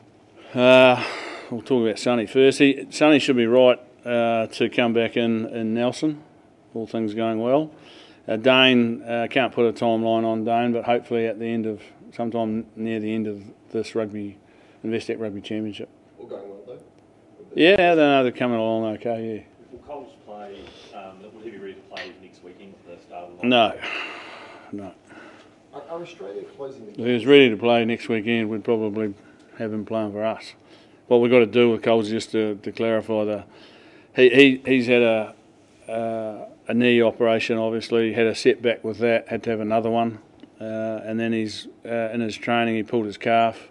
Uh, 0.53 1.01
we'll 1.49 1.61
talk 1.61 1.83
about 1.83 1.97
Sonny 1.97 2.25
first. 2.25 2.59
He, 2.59 2.87
Sonny 2.89 3.19
should 3.19 3.37
be 3.37 3.47
right 3.47 3.79
uh, 4.03 4.47
to 4.47 4.69
come 4.69 4.93
back 4.93 5.15
in, 5.15 5.45
in 5.47 5.73
Nelson, 5.73 6.21
all 6.73 6.85
things 6.85 7.13
going 7.13 7.39
well. 7.39 7.71
Uh, 8.27 8.35
Dane, 8.35 9.01
uh, 9.03 9.27
can't 9.29 9.53
put 9.53 9.65
a 9.65 9.71
timeline 9.71 10.25
on 10.25 10.43
Dane, 10.43 10.73
but 10.73 10.83
hopefully 10.83 11.25
at 11.25 11.39
the 11.39 11.45
end 11.45 11.65
of, 11.65 11.81
sometime 12.11 12.65
near 12.75 12.99
the 12.99 13.13
end 13.13 13.27
of 13.27 13.43
this 13.71 13.95
rugby, 13.95 14.37
Investec 14.83 15.19
Rugby 15.19 15.41
Championship. 15.41 15.89
All 16.19 16.25
going 16.25 16.49
well, 16.49 16.59
though? 16.67 16.79
Yeah, 17.55 17.95
they 17.95 17.95
know 17.95 18.21
they're 18.23 18.33
coming 18.33 18.57
along 18.57 18.83
okay, 18.95 19.37
yeah. 19.37 19.43
Will 19.71 19.79
Coles 19.79 20.11
play, 20.25 20.59
um, 20.93 21.21
will 21.21 21.41
he 21.41 21.51
be 21.51 21.57
ready 21.57 21.75
to 21.75 21.79
play 21.81 22.11
next 22.21 22.43
weekend 22.43 22.73
for 22.83 22.91
the 22.91 23.01
start 23.01 23.29
of 23.29 23.35
yeah. 23.35 23.41
the 23.41 23.47
No, 23.47 24.83
no. 24.83 24.93
Are, 25.73 25.81
are 25.89 26.01
Australia 26.01 26.43
closing 26.57 26.85
the 26.85 26.91
If 26.91 26.97
he 26.97 27.13
was 27.13 27.25
ready 27.25 27.49
to 27.49 27.55
play 27.55 27.85
next 27.85 28.09
weekend, 28.09 28.49
we'd 28.49 28.65
probably 28.65 29.13
have 29.57 29.71
him 29.71 29.85
playing 29.85 30.11
for 30.11 30.25
us. 30.25 30.53
What 31.07 31.21
we've 31.21 31.31
got 31.31 31.39
to 31.39 31.45
do 31.45 31.71
with 31.71 31.81
Coles 31.81 32.09
just 32.09 32.31
to, 32.31 32.55
to 32.55 32.71
clarify 32.73 33.23
the, 33.23 33.43
he, 34.17 34.29
he 34.29 34.61
he's 34.65 34.87
had 34.87 35.01
a 35.01 35.35
uh, 35.87 36.45
a 36.67 36.73
knee 36.73 37.01
operation. 37.01 37.57
Obviously, 37.57 38.11
had 38.13 38.25
a 38.25 38.35
setback 38.35 38.83
with 38.83 38.97
that. 38.97 39.29
Had 39.29 39.43
to 39.43 39.51
have 39.51 39.61
another 39.61 39.89
one, 39.89 40.19
uh, 40.59 40.99
and 41.03 41.19
then 41.19 41.31
he's 41.31 41.67
uh, 41.85 42.09
in 42.11 42.19
his 42.19 42.35
training 42.35 42.75
he 42.75 42.83
pulled 42.83 43.05
his 43.05 43.17
calf. 43.17 43.69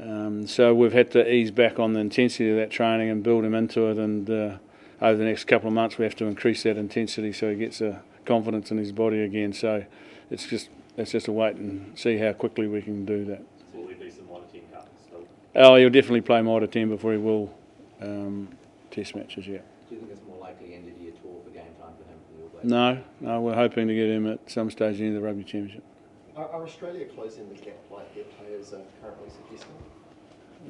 Um, 0.00 0.46
so 0.46 0.74
we've 0.74 0.92
had 0.92 1.10
to 1.12 1.32
ease 1.32 1.50
back 1.50 1.78
on 1.78 1.94
the 1.94 2.00
intensity 2.00 2.50
of 2.50 2.56
that 2.56 2.70
training 2.70 3.08
and 3.08 3.22
build 3.22 3.44
him 3.44 3.54
into 3.54 3.88
it. 3.88 3.98
And 3.98 4.28
uh, 4.28 4.56
over 5.00 5.16
the 5.16 5.24
next 5.24 5.44
couple 5.44 5.68
of 5.68 5.74
months, 5.74 5.98
we 5.98 6.04
have 6.04 6.16
to 6.16 6.26
increase 6.26 6.62
that 6.64 6.76
intensity 6.76 7.32
so 7.32 7.50
he 7.50 7.56
gets 7.56 7.80
a 7.80 8.02
confidence 8.24 8.70
in 8.70 8.78
his 8.78 8.92
body 8.92 9.22
again. 9.22 9.52
So 9.52 9.84
it's 10.30 10.46
just 10.46 10.68
it's 10.96 11.12
just 11.12 11.28
a 11.28 11.32
wait 11.32 11.56
and 11.56 11.98
see 11.98 12.18
how 12.18 12.32
quickly 12.32 12.66
we 12.66 12.82
can 12.82 13.04
do 13.04 13.24
that. 13.26 13.42
So 13.72 13.80
will 13.80 13.88
there 13.88 13.96
be 13.96 14.10
some 14.10 14.26
Mitre 14.26 14.46
10 14.52 14.62
cuts 14.72 14.88
still? 15.06 15.24
Oh, 15.54 15.76
he'll 15.76 15.90
definitely 15.90 16.22
play 16.22 16.40
Mitre 16.40 16.66
10 16.66 16.88
before 16.88 17.12
he 17.12 17.18
will 17.18 17.54
um, 18.00 18.48
test 18.90 19.14
matches, 19.14 19.46
yeah. 19.46 19.58
Do 19.88 19.94
you 19.94 20.00
think 20.00 20.12
it's 20.12 20.26
more 20.26 20.38
likely 20.38 20.74
end 20.74 20.88
of 20.88 20.98
year 21.00 21.12
tour 21.22 21.40
for 21.44 21.50
game 21.50 21.64
time 21.78 21.92
for 21.98 22.08
him 22.08 22.18
for 22.26 22.36
the 22.38 22.42
All 22.42 22.48
Blacks? 22.48 22.64
No, 22.64 22.98
no, 23.20 23.40
we're 23.42 23.54
hoping 23.54 23.88
to 23.88 23.94
get 23.94 24.08
him 24.08 24.26
at 24.26 24.50
some 24.50 24.70
stage 24.70 25.00
in 25.00 25.14
the 25.14 25.20
Rugby 25.20 25.44
Championship. 25.44 25.84
Are, 26.36 26.48
are 26.50 26.64
Australia 26.64 27.06
closing 27.06 27.48
the 27.48 27.54
gap 27.54 27.78
like 27.90 28.14
their 28.14 28.24
players 28.24 28.74
are 28.74 28.82
currently 29.00 29.30
suggesting? 29.30 29.74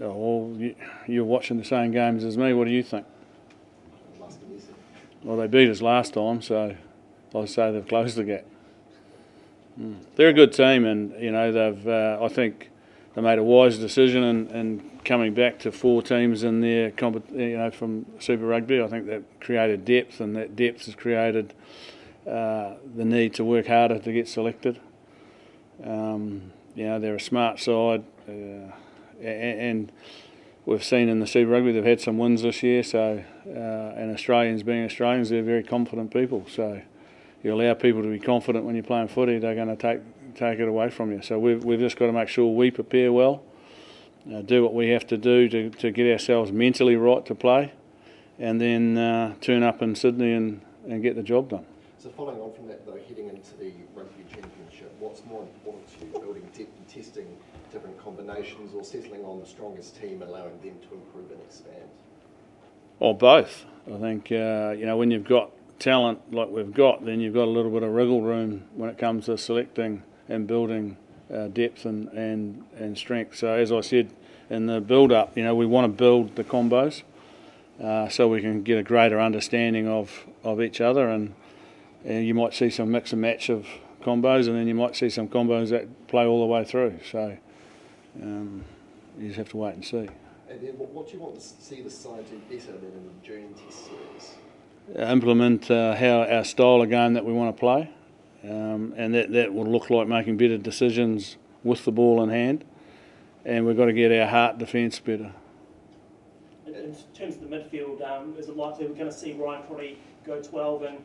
Oh, 0.01 0.13
well, 0.13 0.61
you, 0.61 0.75
you're 1.09 1.25
watching 1.25 1.59
the 1.59 1.65
same 1.65 1.91
games 1.91 2.23
as 2.23 2.39
me. 2.39 2.53
What 2.53 2.67
do 2.67 2.71
you 2.71 2.83
think? 2.83 3.05
Must 4.21 4.49
be 4.49 4.55
easy. 4.55 4.69
Well, 5.25 5.37
they 5.37 5.49
beat 5.49 5.69
us 5.69 5.83
last 5.83 6.15
time, 6.15 6.41
so 6.41 6.77
I 7.35 7.45
say 7.47 7.73
they've 7.73 7.87
closed 7.87 8.17
the 8.17 8.25
gap. 8.25 8.45
Mm. 9.81 9.97
They're 10.15 10.29
a 10.29 10.33
good 10.33 10.53
team, 10.53 10.85
and 10.85 11.21
you 11.21 11.33
know 11.33 11.51
they've. 11.51 11.89
Uh, 11.89 12.19
I 12.23 12.29
think 12.29 12.71
they 13.15 13.21
made 13.21 13.39
a 13.39 13.43
wise 13.43 13.79
decision 13.79 14.23
in, 14.23 14.49
in 14.49 14.91
coming 15.05 15.35
back 15.35 15.59
to 15.61 15.73
four 15.73 16.01
teams 16.01 16.45
in 16.45 16.61
their 16.61 16.91
comp- 16.93 17.31
you 17.33 17.59
know 17.59 17.71
from 17.71 18.07
Super 18.21 18.47
Rugby. 18.47 18.81
I 18.81 18.87
think 18.87 19.07
that 19.07 19.23
created 19.41 19.85
depth, 19.85 20.21
and 20.21 20.37
that 20.37 20.55
depth 20.55 20.87
has 20.87 20.95
created 20.95 21.53
uh, 22.27 22.75
the 22.95 23.05
need 23.05 23.35
to 23.35 23.45
work 23.45 23.67
harder 23.67 23.99
to 23.99 24.13
get 24.13 24.29
selected. 24.29 24.81
Um, 25.85 26.53
you 26.75 26.85
know 26.87 26.99
they're 26.99 27.15
a 27.15 27.21
smart 27.21 27.59
side, 27.61 28.05
uh, 28.29 28.33
a- 29.23 29.23
and 29.23 29.91
we've 30.65 30.85
seen 30.85 31.09
in 31.09 31.21
the 31.21 31.27
Super 31.27 31.53
Rugby 31.53 31.73
they've 31.73 31.85
had 31.85 32.01
some 32.01 32.19
wins 32.19 32.43
this 32.43 32.63
year. 32.63 32.83
So, 32.83 33.23
uh, 33.47 33.51
and 33.51 34.13
Australians 34.13 34.63
being 34.63 34.85
Australians, 34.85 35.31
they're 35.31 35.43
very 35.43 35.63
confident 35.63 36.13
people. 36.13 36.45
So, 36.49 36.83
you 37.43 37.55
allow 37.55 37.75
people 37.75 38.03
to 38.03 38.09
be 38.09 38.19
confident 38.19 38.65
when 38.65 38.75
you're 38.75 38.85
playing 38.85 39.09
footy, 39.09 39.39
they're 39.39 39.55
going 39.55 39.69
to 39.69 39.77
take 39.77 40.01
take 40.35 40.59
it 40.59 40.69
away 40.69 40.91
from 40.91 41.13
you. 41.13 41.23
So 41.23 41.39
we've 41.39 41.65
we've 41.65 41.81
just 41.81 41.97
got 41.97 42.07
to 42.07 42.13
make 42.13 42.29
sure 42.29 42.55
we 42.55 42.71
prepare 42.71 43.13
well, 43.13 43.43
uh, 44.33 44.43
do 44.43 44.63
what 44.63 44.75
we 44.75 44.89
have 44.91 45.07
to 45.09 45.17
do 45.17 45.49
to, 45.49 45.71
to 45.71 45.91
get 45.91 46.11
ourselves 46.13 46.53
mentally 46.53 46.97
right 46.97 47.25
to 47.27 47.35
play, 47.35 47.73
and 48.39 48.61
then 48.61 48.99
uh, 48.99 49.35
turn 49.41 49.63
up 49.63 49.81
in 49.83 49.95
Sydney 49.95 50.33
and, 50.33 50.61
and 50.89 51.03
get 51.03 51.17
the 51.17 51.23
job 51.23 51.49
done. 51.51 51.65
So 52.07 52.13
following 52.13 52.41
on 52.41 52.53
from 52.53 52.69
that 52.69 52.87
though, 52.87 53.01
heading 53.09 53.29
into 53.29 53.57
the 53.57 53.73
rugby 53.93 54.23
championship, 54.33 54.95
what's 55.01 55.25
more 55.25 55.43
important 55.43 55.89
to 55.89 56.07
you, 56.07 56.13
building 56.13 56.49
depth 56.57 56.79
and 56.79 56.89
testing 56.89 57.37
different 57.73 57.99
combinations 57.99 58.75
or 58.77 58.85
settling 58.85 59.25
on 59.25 59.41
the 59.41 59.47
strongest 59.47 60.01
team, 60.01 60.23
allowing 60.23 60.57
them 60.61 60.77
to 60.89 60.95
improve 60.95 61.33
and 61.33 61.41
expand? 61.41 61.89
Or 63.01 63.13
both. 63.13 63.65
I 63.93 63.99
think 63.99 64.31
uh, 64.31 64.77
you 64.79 64.87
know 64.87 64.97
when 64.97 65.11
you've 65.11 65.27
got 65.27 65.51
talent 65.81 66.33
like 66.33 66.49
we've 66.49 66.73
got, 66.73 67.05
then 67.05 67.19
you've 67.19 67.35
got 67.35 67.47
a 67.47 67.51
little 67.51 67.73
bit 67.73 67.83
of 67.83 67.91
wriggle 67.91 68.23
room 68.23 68.69
when 68.77 68.89
it 68.89 68.99
comes 68.99 69.27
to 69.27 69.37
selecting 69.37 70.05
and 70.29 70.47
building 70.47 70.97
uh, 71.35 71.49
depth 71.49 71.87
and, 71.87 72.07
and, 72.11 72.65
and 72.79 72.97
strength. 72.97 73.37
So 73.37 73.53
as 73.55 73.73
I 73.73 73.81
said 73.81 74.11
in 74.49 74.67
the 74.67 74.81
build 74.81 75.11
up, 75.11 75.37
you 75.37 75.43
know 75.43 75.57
we 75.57 75.67
want 75.67 75.87
to 75.87 75.97
build 75.97 76.37
the 76.37 76.45
combos 76.45 77.03
uh, 77.83 78.09
so 78.09 78.29
we 78.29 78.43
can 78.43 78.63
get 78.63 78.79
a 78.79 78.85
greater 78.85 79.21
understanding 79.21 79.89
of, 79.89 80.25
of 80.45 80.63
each 80.63 80.81
other 80.81 81.09
and, 81.09 81.35
and 82.07 82.27
you 82.27 82.35
might 82.35 82.55
see 82.55 82.71
some 82.71 82.91
mix 82.91 83.13
and 83.13 83.21
match 83.21 83.51
of 83.51 83.67
combos 84.03 84.47
and 84.47 84.57
then 84.57 84.69
you 84.69 84.75
might 84.75 84.95
see 84.95 85.11
some 85.11 85.29
combos 85.29 85.71
that 85.71 86.07
play 86.07 86.25
all 86.25 86.41
the 86.41 86.47
way 86.47 86.65
through. 86.65 87.01
So 87.11 87.37
um, 88.23 88.65
you 89.19 89.27
just 89.27 89.39
have 89.39 89.51
to 89.51 89.57
wait 89.57 89.75
and 89.75 89.85
see. 89.85 90.09
And 90.49 90.61
then 90.63 90.79
what, 90.79 90.91
what 90.91 91.09
do 91.09 91.15
you 91.15 91.21
want 91.21 91.35
to 91.35 91.41
see 91.41 91.83
the 91.83 91.91
side 91.91 92.25
do 92.31 92.41
better 92.49 92.73
than 92.73 92.93
in 92.93 93.11
the 93.21 93.27
June 93.27 93.53
Test 93.55 93.87
series? 93.87 94.35
implement 94.95 95.69
uh, 95.69 95.97
how 95.97 96.23
our 96.23 96.45
style 96.45 96.81
of 96.81 96.89
game 96.89 97.15
that 97.15 97.25
we 97.25 97.33
want 97.33 97.55
to 97.55 97.59
play, 97.59 97.91
um, 98.45 98.95
and 98.97 99.15
that 99.15 99.33
that 99.33 99.53
will 99.53 99.67
look 99.67 99.91
like 99.91 100.07
making 100.07 100.37
better 100.37 100.57
decisions 100.57 101.37
with 101.65 101.85
the 101.85 101.91
ball 101.91 102.23
in 102.23 102.31
hand, 102.31 102.65
and 103.45 103.67
we've 103.67 103.77
got 103.77 103.87
to 103.87 103.93
get 103.93 104.13
our 104.13 104.29
heart 104.29 104.59
defence 104.59 105.01
better. 105.01 105.33
In, 106.67 106.75
in 106.75 106.97
terms 107.15 107.35
of 107.35 107.51
the 107.51 107.57
midfield, 107.57 108.09
um, 108.09 108.35
is 108.39 108.49
it 108.49 108.57
likely 108.57 108.87
we're 108.87 108.95
going 108.95 109.11
to 109.11 109.17
see 109.17 109.33
Ryan 109.33 109.65
Crotty 109.67 109.99
go 110.25 110.41
12 110.41 110.83
and 110.83 110.99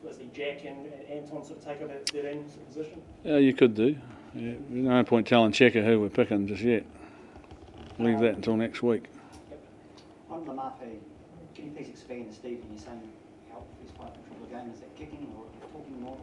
supposedly 0.00 0.30
Jack 0.32 0.64
and, 0.64 0.86
and 0.86 1.22
Anton 1.24 1.44
sort 1.44 1.58
of 1.58 1.64
take 1.64 1.80
over 1.80 1.92
that 1.92 2.08
13 2.08 2.48
sort 2.48 2.60
of 2.60 2.66
position? 2.68 3.02
Yeah, 3.24 3.38
you 3.38 3.54
could 3.54 3.74
do. 3.74 3.96
Yeah, 4.34 4.52
there's 4.68 4.84
no 4.84 5.04
point 5.04 5.26
telling 5.26 5.52
Checker 5.52 5.82
who 5.82 6.00
we're 6.00 6.08
picking 6.08 6.46
just 6.46 6.62
yet. 6.62 6.84
Leave 7.98 8.20
that 8.20 8.36
until 8.36 8.56
next 8.56 8.82
week. 8.82 9.04
On 10.30 10.44
Laumape, 10.44 10.98
can 11.54 11.64
you 11.64 11.70
please 11.72 11.88
expand, 11.88 12.32
Steve, 12.32 12.60
when 12.60 12.70
you're 12.72 12.78
saying 12.78 13.00
help 13.50 13.66
is 13.84 13.90
quite 13.92 14.12
control 14.14 14.46
the 14.48 14.54
game? 14.54 14.72
Is 14.72 14.80
that 14.80 14.94
kicking 14.96 15.26
or 15.36 15.44
talking 15.72 16.00
more? 16.00 16.16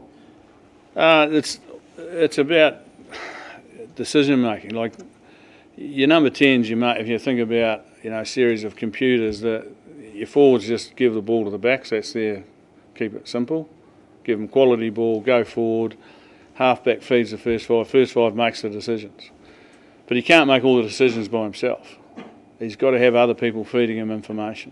Uh, 0.96 1.27
it's 1.32 1.60
it's 1.98 2.38
about 2.38 2.77
decision 3.96 4.41
making. 4.41 4.72
Like 4.72 4.94
your 5.75 6.08
number 6.08 6.29
tens, 6.29 6.70
you 6.70 6.77
might 6.77 7.01
if 7.01 7.08
you 7.08 7.20
think 7.20 7.41
about 7.41 7.86
you 8.03 8.10
know 8.12 8.22
a 8.22 8.25
series 8.25 8.63
of 8.63 8.77
computers 8.77 9.41
that 9.41 9.67
your 10.13 10.27
forwards 10.27 10.67
just 10.67 10.96
give 10.96 11.13
the 11.13 11.22
ball 11.22 11.44
to 11.44 11.50
the 11.50 11.58
backs. 11.58 11.89
That's 11.89 12.13
their 12.13 12.46
keep 12.96 13.14
it 13.14 13.28
simple. 13.28 13.70
Give 14.24 14.40
them 14.40 14.48
quality 14.48 14.90
ball, 14.90 15.22
go 15.22 15.44
forward. 15.44 15.98
Halfback 16.56 17.02
feeds 17.02 17.32
the 17.32 17.38
first 17.38 17.66
five. 17.66 17.88
First 17.88 18.14
five 18.14 18.34
makes 18.34 18.62
the 18.62 18.70
decisions, 18.70 19.30
but 20.08 20.18
he 20.18 20.24
can't 20.24 20.48
make 20.48 20.64
all 20.64 20.78
the 20.78 20.84
decisions 20.84 21.28
by 21.28 21.44
himself. 21.44 21.98
He's 22.60 22.78
got 22.78 22.92
to 22.92 23.00
have 23.00 23.14
other 23.14 23.34
people 23.34 23.66
feeding 23.66 23.98
him 23.98 24.10
information, 24.10 24.72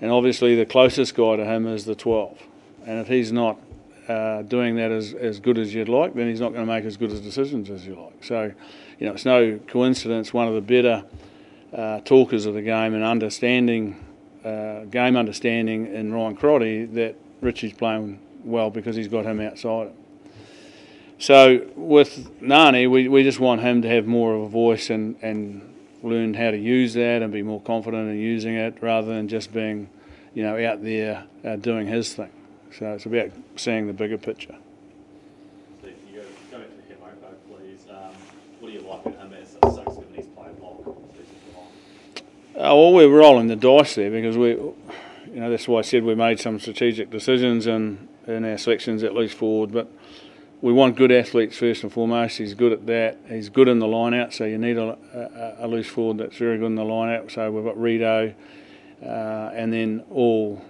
and 0.00 0.12
obviously 0.12 0.54
the 0.54 0.66
closest 0.66 1.14
guy 1.14 1.36
to 1.36 1.44
him 1.44 1.66
is 1.66 1.86
the 1.86 1.94
twelve. 1.94 2.38
And 2.86 3.00
if 3.00 3.08
he's 3.08 3.32
not 3.32 3.58
uh, 4.06 4.42
doing 4.42 4.76
that 4.76 4.90
as, 4.90 5.12
as 5.14 5.40
good 5.40 5.58
as 5.58 5.74
you'd 5.74 5.88
like, 5.88 6.14
then 6.14 6.28
he's 6.28 6.40
not 6.40 6.52
going 6.52 6.66
to 6.66 6.72
make 6.72 6.84
as 6.84 6.96
good 6.96 7.10
as 7.10 7.20
decisions 7.20 7.68
as 7.68 7.86
you 7.86 7.94
like. 8.00 8.24
So, 8.24 8.52
you 8.98 9.06
know, 9.06 9.12
it's 9.12 9.24
no 9.26 9.58
coincidence 9.66 10.32
one 10.32 10.48
of 10.48 10.54
the 10.54 10.60
better 10.60 11.04
uh, 11.74 12.00
talkers 12.00 12.46
of 12.46 12.54
the 12.54 12.62
game 12.62 12.94
and 12.94 13.04
understanding, 13.04 14.02
uh, 14.44 14.84
game 14.84 15.16
understanding 15.16 15.92
in 15.92 16.14
Ryan 16.14 16.36
Crotty 16.36 16.84
that 16.86 17.16
Richie's 17.40 17.72
playing 17.72 18.20
well 18.44 18.70
because 18.70 18.96
he's 18.96 19.08
got 19.08 19.24
him 19.24 19.40
outside. 19.40 19.92
So 21.18 21.66
with 21.74 22.40
Nani, 22.40 22.86
we, 22.86 23.08
we 23.08 23.24
just 23.24 23.40
want 23.40 23.60
him 23.60 23.82
to 23.82 23.88
have 23.88 24.06
more 24.06 24.34
of 24.34 24.42
a 24.42 24.48
voice 24.48 24.88
and, 24.88 25.16
and 25.20 25.74
learn 26.02 26.34
how 26.34 26.52
to 26.52 26.56
use 26.56 26.94
that 26.94 27.22
and 27.22 27.32
be 27.32 27.42
more 27.42 27.60
confident 27.60 28.08
in 28.08 28.18
using 28.18 28.54
it 28.54 28.78
rather 28.80 29.08
than 29.08 29.26
just 29.26 29.52
being, 29.52 29.90
you 30.32 30.44
know, 30.44 30.64
out 30.64 30.82
there 30.82 31.24
uh, 31.44 31.56
doing 31.56 31.88
his 31.88 32.14
thing. 32.14 32.30
So 32.78 32.92
it's 32.92 33.06
about 33.06 33.30
seeing 33.56 33.88
the 33.88 33.92
bigger 33.92 34.18
picture. 34.18 34.54
Steve, 35.80 35.94
can 36.06 36.14
you 36.14 36.20
go, 36.20 36.26
go 36.52 36.58
back 36.58 36.68
to 36.88 36.94
Hemopo, 36.94 37.34
please? 37.48 37.80
Um, 37.90 38.14
what 38.60 38.68
do 38.68 38.74
you 38.74 38.80
like 38.82 39.06
about 39.06 39.18
him 39.18 39.32
as 39.34 39.56
a 39.62 39.74
six, 39.74 39.96
given 39.96 40.14
he's 40.14 40.26
played 40.26 40.58
long? 40.60 40.78
Uh, 42.54 42.74
well, 42.74 42.92
we're 42.92 43.08
rolling 43.08 43.46
the 43.46 43.56
dice 43.56 43.94
there 43.94 44.10
because 44.10 44.36
we, 44.36 44.56
you 45.32 45.40
know, 45.40 45.50
that's 45.50 45.68
why 45.68 45.78
I 45.78 45.82
said 45.82 46.04
we 46.04 46.14
made 46.14 46.40
some 46.40 46.58
strategic 46.58 47.10
decisions 47.10 47.66
in, 47.66 48.08
in 48.26 48.44
our 48.44 48.58
selections 48.58 49.02
at 49.02 49.14
least 49.14 49.34
forward. 49.34 49.72
But 49.72 49.90
we 50.60 50.72
want 50.72 50.96
good 50.96 51.12
athletes 51.12 51.56
first 51.56 51.82
and 51.82 51.92
foremost. 51.92 52.38
He's 52.38 52.54
good 52.54 52.72
at 52.72 52.86
that. 52.86 53.18
He's 53.28 53.48
good 53.48 53.68
in 53.68 53.78
the 53.78 53.86
line 53.86 54.14
out, 54.14 54.34
so 54.34 54.44
you 54.44 54.58
need 54.58 54.76
a, 54.76 54.98
a, 55.60 55.66
a 55.66 55.68
loose 55.68 55.86
forward 55.86 56.18
that's 56.18 56.36
very 56.36 56.58
good 56.58 56.66
in 56.66 56.74
the 56.74 56.84
line 56.84 57.14
out. 57.14 57.30
So 57.30 57.50
we've 57.50 57.64
got 57.64 57.80
Rito, 57.80 58.34
uh, 59.02 59.06
and 59.06 59.72
then 59.72 60.04
all 60.10 60.64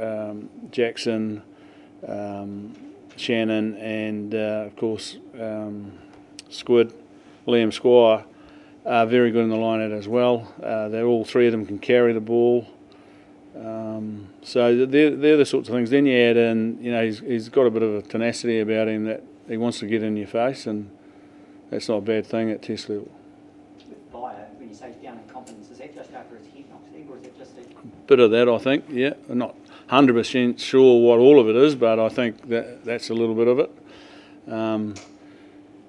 um, 0.00 0.48
Jackson, 0.70 1.42
um, 2.06 2.74
Shannon, 3.16 3.76
and 3.76 4.34
uh, 4.34 4.64
of 4.66 4.76
course 4.76 5.16
um, 5.40 5.92
Squid, 6.50 6.92
Liam 7.46 7.72
Squire 7.72 8.24
are 8.84 9.06
very 9.06 9.30
good 9.30 9.44
in 9.44 9.50
the 9.50 9.56
line 9.56 9.80
out 9.80 9.92
as 9.92 10.08
well. 10.08 10.52
Uh, 10.62 10.88
they're 10.88 11.06
all 11.06 11.24
three 11.24 11.46
of 11.46 11.52
them 11.52 11.66
can 11.66 11.78
carry 11.78 12.12
the 12.12 12.20
ball. 12.20 12.66
Um, 13.58 14.28
so 14.42 14.86
they're, 14.86 15.10
they're 15.10 15.36
the 15.36 15.44
sorts 15.44 15.68
of 15.68 15.74
things. 15.74 15.90
Then 15.90 16.06
you 16.06 16.16
add 16.16 16.36
in, 16.36 16.82
you 16.82 16.92
know, 16.92 17.04
he's, 17.04 17.20
he's 17.20 17.48
got 17.48 17.62
a 17.62 17.70
bit 17.70 17.82
of 17.82 17.94
a 17.94 18.02
tenacity 18.02 18.60
about 18.60 18.88
him 18.88 19.04
that 19.04 19.22
he 19.48 19.56
wants 19.56 19.80
to 19.80 19.86
get 19.86 20.02
in 20.02 20.16
your 20.16 20.26
face, 20.26 20.66
and 20.66 20.90
that's 21.70 21.88
not 21.88 21.96
a 21.96 22.00
bad 22.02 22.26
thing 22.26 22.50
at 22.50 22.62
test 22.62 22.88
level. 22.88 23.10
With 23.88 24.12
Vaea, 24.12 24.54
when 24.58 24.68
you 24.68 24.74
say 24.74 24.94
down 25.02 25.18
in 25.18 25.32
confidence, 25.32 25.70
is 25.70 25.78
that 25.78 25.94
just 25.94 26.12
after 26.12 26.36
his 26.36 26.46
head 26.48 26.64
knock, 26.70 26.82
or 27.10 27.18
is 27.18 27.24
it 27.24 27.38
just 27.38 27.56
that 27.56 28.06
Bit 28.06 28.20
of 28.20 28.30
that, 28.30 28.48
I 28.48 28.58
think. 28.58 28.84
Yeah, 28.90 29.14
I'm 29.28 29.38
not 29.38 29.56
100% 29.90 30.58
sure 30.58 31.00
what 31.00 31.18
all 31.18 31.40
of 31.40 31.48
it 31.48 31.56
is, 31.56 31.74
but 31.74 31.98
I 31.98 32.08
think 32.08 32.48
that 32.48 32.84
that's 32.84 33.10
a 33.10 33.14
little 33.14 33.34
bit 33.34 33.48
of 33.48 33.58
it. 33.58 34.52
Um, 34.52 34.94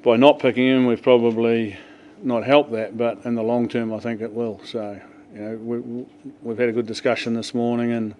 by 0.01 0.15
not 0.15 0.39
picking 0.39 0.65
him, 0.65 0.85
we've 0.85 1.01
probably 1.01 1.77
not 2.23 2.43
helped 2.43 2.71
that, 2.71 2.97
but 2.97 3.25
in 3.25 3.35
the 3.35 3.43
long 3.43 3.67
term, 3.67 3.93
I 3.93 3.99
think 3.99 4.21
it 4.21 4.33
will. 4.33 4.59
So, 4.65 4.99
you 5.33 5.39
know, 5.39 5.55
we, 5.57 6.05
we've 6.41 6.57
had 6.57 6.69
a 6.69 6.71
good 6.71 6.87
discussion 6.87 7.33
this 7.33 7.53
morning, 7.53 7.91
and 7.91 8.15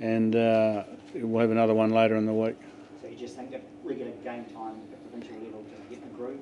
and 0.00 0.34
uh, 0.34 0.84
we'll 1.14 1.40
have 1.40 1.50
another 1.50 1.74
one 1.74 1.90
later 1.90 2.16
in 2.16 2.26
the 2.26 2.32
week. 2.32 2.56
so 3.02 3.08
you 3.08 3.16
just 3.16 3.36
think 3.36 3.50
that 3.50 3.62
regular 3.84 4.12
game 4.24 4.44
time 4.46 4.76
at 4.92 5.10
provincial 5.10 5.36
level 5.44 5.64
just 5.70 5.88
get 5.90 6.02
in 6.02 6.08
the 6.08 6.16
groove? 6.16 6.40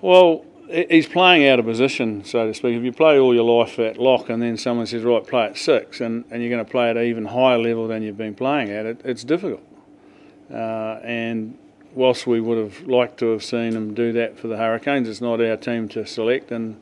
Well, 0.00 0.44
he's 0.68 1.06
playing 1.06 1.46
out 1.48 1.58
of 1.58 1.66
position, 1.66 2.24
so 2.24 2.46
to 2.46 2.54
speak. 2.54 2.76
If 2.76 2.82
you 2.82 2.92
play 2.92 3.18
all 3.18 3.34
your 3.34 3.44
life 3.44 3.78
at 3.78 3.98
lock 3.98 4.28
and 4.28 4.42
then 4.42 4.56
someone 4.56 4.86
says, 4.86 5.02
right, 5.02 5.26
play 5.26 5.46
at 5.46 5.58
six, 5.58 6.00
and, 6.00 6.24
and 6.30 6.42
you're 6.42 6.50
going 6.50 6.64
to 6.64 6.70
play 6.70 6.90
at 6.90 6.96
an 6.96 7.04
even 7.04 7.26
higher 7.26 7.58
level 7.58 7.88
than 7.88 8.02
you've 8.02 8.16
been 8.16 8.34
playing 8.34 8.70
at, 8.70 8.86
it, 8.86 9.00
it's 9.04 9.24
difficult. 9.24 9.62
Uh, 10.50 11.00
and 11.02 11.58
whilst 11.94 12.26
we 12.26 12.40
would 12.40 12.58
have 12.58 12.86
liked 12.86 13.18
to 13.18 13.26
have 13.32 13.42
seen 13.42 13.74
him 13.74 13.94
do 13.94 14.12
that 14.12 14.38
for 14.38 14.48
the 14.48 14.56
Hurricanes, 14.56 15.08
it's 15.08 15.20
not 15.20 15.40
our 15.40 15.56
team 15.56 15.88
to 15.90 16.06
select, 16.06 16.50
and, 16.50 16.80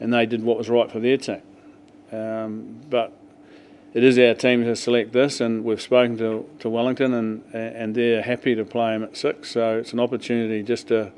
and 0.00 0.12
they 0.12 0.26
did 0.26 0.42
what 0.42 0.56
was 0.56 0.68
right 0.68 0.90
for 0.90 1.00
their 1.00 1.16
team. 1.16 1.42
Um, 2.14 2.80
but 2.88 3.12
it 3.92 4.04
is 4.04 4.18
our 4.18 4.34
team 4.34 4.64
to 4.64 4.76
select 4.76 5.12
this, 5.12 5.40
and 5.40 5.64
we've 5.64 5.80
spoken 5.80 6.16
to, 6.18 6.48
to 6.60 6.68
Wellington, 6.68 7.14
and, 7.14 7.44
and 7.54 7.94
they're 7.94 8.22
happy 8.22 8.54
to 8.54 8.64
play 8.64 8.94
him 8.94 9.02
at 9.04 9.16
six, 9.16 9.52
so 9.52 9.78
it's 9.78 9.92
an 9.92 10.00
opportunity 10.00 10.62
just 10.62 10.88
to 10.88 11.12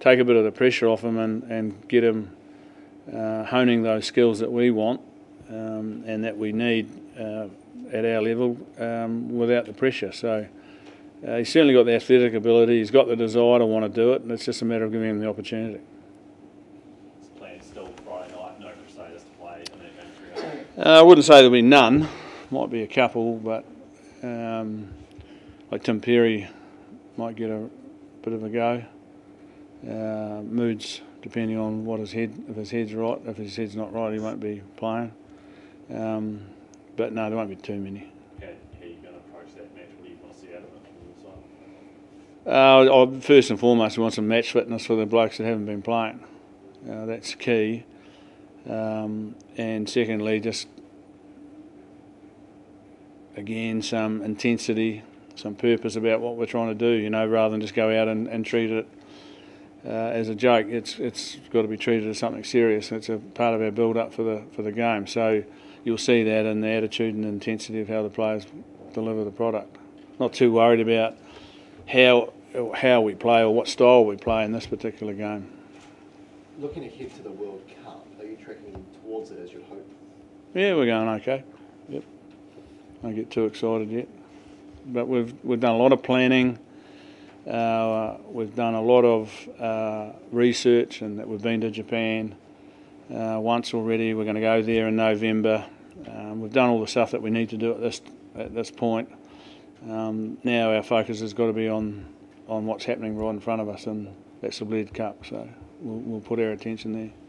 take 0.00 0.18
a 0.18 0.24
bit 0.24 0.36
of 0.36 0.44
the 0.44 0.52
pressure 0.52 0.88
off 0.88 1.02
him 1.02 1.18
and, 1.18 1.42
and 1.44 1.88
get 1.88 2.04
him 2.04 2.30
uh, 3.12 3.44
honing 3.44 3.82
those 3.82 4.04
skills 4.06 4.40
that 4.40 4.50
we 4.50 4.70
want 4.70 5.00
um, 5.48 6.02
and 6.06 6.24
that 6.24 6.36
we 6.36 6.52
need 6.52 6.90
uh, 7.18 7.46
at 7.92 8.04
our 8.04 8.20
level 8.20 8.58
um, 8.78 9.36
without 9.38 9.66
the 9.66 9.72
pressure. 9.72 10.12
So 10.12 10.46
uh, 11.26 11.36
he's 11.36 11.50
certainly 11.50 11.74
got 11.74 11.86
the 11.86 11.94
athletic 11.94 12.34
ability, 12.34 12.78
he's 12.78 12.90
got 12.90 13.08
the 13.08 13.16
desire 13.16 13.60
to 13.60 13.66
want 13.66 13.84
to 13.84 13.88
do 13.88 14.12
it, 14.12 14.22
and 14.22 14.32
it's 14.32 14.44
just 14.44 14.62
a 14.62 14.64
matter 14.64 14.84
of 14.84 14.92
giving 14.92 15.10
him 15.10 15.20
the 15.20 15.28
opportunity. 15.28 15.80
It's 17.20 17.28
planned 17.28 17.62
still 17.62 17.88
Friday 18.04 18.34
night, 18.34 18.60
no 18.60 18.70
Crusaders 18.84 19.22
to 19.22 19.30
play, 19.40 19.64
and 19.72 19.80
then 19.80 19.90
going 19.96 20.52
through. 20.52 20.60
Uh, 20.60 20.64
I 20.78 21.00
wouldn't 21.00 21.24
say 21.24 21.36
there'll 21.36 21.50
be 21.50 21.62
none, 21.62 22.06
might 22.50 22.68
be 22.68 22.82
a 22.82 22.86
couple, 22.86 23.38
but 23.38 23.64
um, 24.22 24.92
like 25.70 25.82
Tim 25.82 26.02
Perry 26.02 26.48
might 27.16 27.34
get 27.34 27.48
a 27.50 27.70
bit 28.22 28.34
of 28.34 28.44
a 28.44 28.50
go. 28.50 28.84
Uh, 29.88 30.42
moods, 30.42 31.00
depending 31.22 31.56
on 31.56 31.86
what 31.86 31.98
his 31.98 32.12
head, 32.12 32.44
if 32.50 32.56
his 32.56 32.70
head's 32.70 32.92
right, 32.92 33.18
if 33.24 33.38
his 33.38 33.56
head's 33.56 33.74
not 33.74 33.94
right, 33.94 34.12
he 34.12 34.18
won't 34.18 34.38
be 34.38 34.62
playing. 34.76 35.12
Um, 35.94 36.44
but 36.94 37.10
no, 37.12 37.30
there 37.30 37.38
won't 37.38 37.48
be 37.48 37.56
too 37.56 37.76
many. 37.76 38.12
How, 38.40 38.46
how 38.46 38.52
are 38.82 38.86
you 38.86 38.96
going 38.96 39.14
to 39.14 39.20
approach 39.20 39.54
that 39.56 39.74
match? 39.74 39.88
What 39.96 40.04
do 40.04 40.10
you 40.10 40.18
want 40.22 40.34
to 40.34 40.40
see 40.40 40.48
out 40.48 40.58
of 40.58 40.64
it 40.64 40.82
from 42.44 42.52
your 42.52 43.06
side? 43.06 43.16
Uh, 43.16 43.20
first 43.20 43.48
and 43.48 43.58
foremost, 43.58 43.96
we 43.96 44.02
want 44.02 44.12
some 44.12 44.28
match 44.28 44.52
fitness 44.52 44.84
for 44.84 44.96
the 44.96 45.06
blokes 45.06 45.38
that 45.38 45.44
haven't 45.44 45.64
been 45.64 45.80
playing. 45.80 46.22
Uh, 46.86 47.06
that's 47.06 47.34
key. 47.34 47.84
Um, 48.68 49.34
and 49.56 49.88
secondly, 49.88 50.40
just 50.40 50.68
again 53.36 53.82
some 53.82 54.22
intensity, 54.22 55.02
some 55.34 55.54
purpose 55.54 55.96
about 55.96 56.20
what 56.20 56.36
we're 56.36 56.46
trying 56.46 56.68
to 56.68 56.74
do. 56.74 56.90
You 56.90 57.10
know, 57.10 57.26
rather 57.26 57.52
than 57.52 57.60
just 57.60 57.74
go 57.74 57.90
out 58.00 58.08
and, 58.08 58.26
and 58.28 58.44
treat 58.44 58.70
it 58.70 58.88
uh, 59.86 59.90
as 59.90 60.28
a 60.28 60.34
joke. 60.34 60.66
It's 60.68 60.98
it's 60.98 61.36
got 61.50 61.62
to 61.62 61.68
be 61.68 61.76
treated 61.76 62.08
as 62.08 62.18
something 62.18 62.44
serious. 62.44 62.90
It's 62.90 63.08
a 63.08 63.18
part 63.18 63.54
of 63.54 63.62
our 63.62 63.70
build 63.70 63.96
up 63.96 64.12
for 64.12 64.22
the 64.22 64.42
for 64.52 64.62
the 64.62 64.72
game. 64.72 65.06
So 65.06 65.44
you'll 65.84 65.98
see 65.98 66.24
that 66.24 66.44
in 66.46 66.60
the 66.60 66.68
attitude 66.68 67.14
and 67.14 67.24
intensity 67.24 67.80
of 67.80 67.88
how 67.88 68.02
the 68.02 68.10
players 68.10 68.46
deliver 68.92 69.24
the 69.24 69.30
product. 69.30 69.76
Not 70.18 70.32
too 70.32 70.52
worried 70.52 70.80
about 70.80 71.16
how 71.86 72.32
how 72.74 73.00
we 73.00 73.14
play 73.14 73.42
or 73.42 73.54
what 73.54 73.68
style 73.68 74.04
we 74.04 74.16
play 74.16 74.44
in 74.44 74.52
this 74.52 74.66
particular 74.66 75.12
game. 75.12 75.52
Looking 76.58 76.86
ahead 76.86 77.14
to 77.16 77.22
the 77.22 77.30
World 77.30 77.62
Cup, 77.68 77.75
are 78.46 78.54
tracking 78.54 78.84
towards 79.02 79.30
it 79.30 79.38
as 79.38 79.52
you'd 79.52 79.64
hope? 79.64 79.88
Yeah, 80.54 80.74
we're 80.74 80.86
going 80.86 81.08
okay. 81.20 81.44
Yep. 81.88 82.04
Don't 83.02 83.14
get 83.14 83.30
too 83.30 83.44
excited 83.44 83.90
yet, 83.90 84.08
but 84.86 85.06
we've 85.06 85.34
we've 85.44 85.60
done 85.60 85.74
a 85.74 85.78
lot 85.78 85.92
of 85.92 86.02
planning. 86.02 86.58
Uh, 87.46 88.16
we've 88.28 88.54
done 88.54 88.74
a 88.74 88.82
lot 88.82 89.04
of 89.04 89.48
uh, 89.60 90.12
research, 90.32 91.02
and 91.02 91.18
that 91.18 91.28
we've 91.28 91.42
been 91.42 91.60
to 91.60 91.70
Japan 91.70 92.34
uh, 93.14 93.38
once 93.40 93.74
already. 93.74 94.14
We're 94.14 94.24
going 94.24 94.36
to 94.36 94.40
go 94.40 94.62
there 94.62 94.88
in 94.88 94.96
November. 94.96 95.64
Um, 96.08 96.40
we've 96.40 96.52
done 96.52 96.70
all 96.70 96.80
the 96.80 96.88
stuff 96.88 97.12
that 97.12 97.22
we 97.22 97.30
need 97.30 97.50
to 97.50 97.56
do 97.56 97.72
at 97.72 97.80
this 97.80 98.00
at 98.34 98.54
this 98.54 98.70
point. 98.70 99.10
Um, 99.88 100.38
now 100.42 100.74
our 100.74 100.82
focus 100.82 101.20
has 101.20 101.34
got 101.34 101.46
to 101.46 101.52
be 101.52 101.68
on 101.68 102.06
on 102.48 102.66
what's 102.66 102.84
happening 102.84 103.16
right 103.16 103.30
in 103.30 103.40
front 103.40 103.60
of 103.60 103.68
us, 103.68 103.86
and 103.86 104.08
that's 104.40 104.58
the 104.58 104.64
Bled 104.64 104.94
Cup. 104.94 105.24
So 105.26 105.48
we'll, 105.80 105.98
we'll 105.98 106.20
put 106.20 106.40
our 106.40 106.52
attention 106.52 106.92
there. 106.92 107.25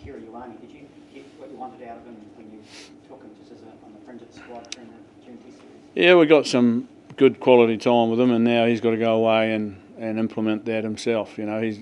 Just 0.00 0.06
Kira 0.06 0.20
Ioane, 0.20 0.60
did 0.60 0.70
you 0.70 0.86
get 1.12 1.24
what 1.38 1.50
you 1.50 1.56
wanted 1.56 1.86
out 1.88 1.98
of 1.98 2.04
him 2.04 2.16
when 2.36 2.50
you 2.50 2.60
took 3.08 3.22
him 3.22 3.30
just 3.38 3.52
as 3.52 3.58
a, 3.62 3.84
on 3.84 3.92
the 3.92 4.00
fringe 4.04 4.22
of 4.22 4.32
the 4.32 4.38
squad 4.38 4.70
during 4.70 4.88
the 4.88 5.24
June 5.24 5.38
Test 5.38 5.58
series? 5.58 5.72
Yeah, 5.94 6.14
we 6.14 6.26
got 6.26 6.46
some 6.46 6.88
good 7.16 7.40
quality 7.40 7.76
time 7.76 8.10
with 8.10 8.20
him, 8.20 8.30
and 8.30 8.44
now 8.44 8.66
he's 8.66 8.80
got 8.80 8.90
to 8.90 8.96
go 8.96 9.14
away 9.14 9.52
and, 9.52 9.80
and 9.98 10.18
implement 10.18 10.64
that 10.66 10.84
himself. 10.84 11.38
You 11.38 11.46
know, 11.46 11.60
he's 11.60 11.80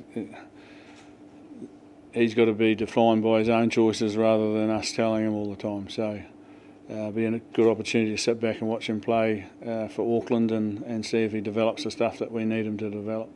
he's 2.12 2.34
got 2.34 2.46
to 2.46 2.52
be 2.52 2.74
defined 2.74 3.22
by 3.22 3.40
his 3.40 3.48
own 3.48 3.70
choices 3.70 4.16
rather 4.16 4.52
than 4.54 4.70
us 4.70 4.92
telling 4.92 5.24
him 5.24 5.34
all 5.34 5.50
the 5.50 5.56
time. 5.56 5.88
So, 5.88 6.22
uh, 6.90 7.10
be 7.10 7.26
a 7.26 7.38
good 7.38 7.68
opportunity 7.68 8.10
to 8.12 8.18
sit 8.18 8.40
back 8.40 8.60
and 8.60 8.68
watch 8.68 8.88
him 8.88 9.00
play 9.00 9.46
uh, 9.64 9.88
for 9.88 10.20
Auckland 10.20 10.50
and, 10.50 10.82
and 10.82 11.04
see 11.04 11.18
if 11.18 11.32
he 11.32 11.40
develops 11.40 11.84
the 11.84 11.90
stuff 11.90 12.18
that 12.18 12.32
we 12.32 12.44
need 12.44 12.66
him 12.66 12.78
to 12.78 12.90
develop. 12.90 13.28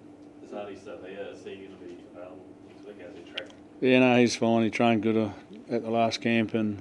Is 0.45 0.53
Artie 0.53 0.77
still 0.77 0.99
here? 1.07 1.29
Is 1.33 1.45
he 1.45 1.57
going 1.57 1.69
to 1.69 1.85
be 1.85 1.97
available 2.13 2.45
next 2.69 2.87
week 2.87 2.97
as 3.07 3.15
he 3.17 3.31
track? 3.31 3.49
Yeah, 3.83 3.99
no, 3.99 4.17
he's 4.17 4.37
fine. 4.37 4.63
He 4.63 4.71
trained 4.71 5.03
good 5.03 5.17
uh, 5.17 5.31
at 5.69 5.83
the 5.83 5.91
last 5.91 6.21
camp 6.21 6.55
and 6.55 6.81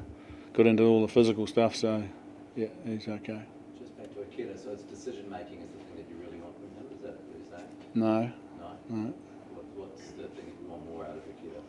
got 0.54 0.68
into 0.68 0.84
all 0.84 1.02
the 1.02 1.08
physical 1.08 1.48
stuff. 1.48 1.76
So, 1.76 2.04
yeah, 2.56 2.68
he's 2.86 3.08
okay. 3.08 3.42
Just 3.80 3.98
back 3.98 4.14
to 4.14 4.22
Akira, 4.22 4.56
so 4.56 4.70
it's 4.70 4.84
decision 4.84 5.28
making 5.28 5.62
is 5.62 5.70
the 5.72 5.80
thing 5.80 5.96
that 5.98 6.06
you 6.08 6.16
really 6.24 6.38
want 6.40 6.54
from 6.56 6.70
him, 6.78 6.86
is 6.96 7.02
that 7.02 7.16
what 7.16 7.26
you're 7.36 7.58
saying? 7.58 7.70
No, 7.96 8.32
No? 8.64 9.06
no. 9.08 9.14
What, 9.56 9.66
what's 9.76 10.12
the 10.12 10.28
thing 10.28 10.54
you 10.62 10.70
want 10.70 10.88
more 10.92 11.04
out 11.06 11.12
of 11.12 11.18
Akira? 11.18 11.60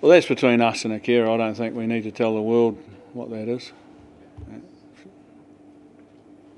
Well, 0.00 0.12
that's 0.12 0.26
between 0.26 0.62
us 0.62 0.86
and 0.86 0.94
Akira. 0.94 1.30
I 1.30 1.36
don't 1.36 1.54
think 1.54 1.76
we 1.76 1.86
need 1.86 2.04
to 2.04 2.10
tell 2.10 2.34
the 2.34 2.40
world 2.42 2.82
what 3.12 3.28
that 3.30 3.48
is. 3.48 3.70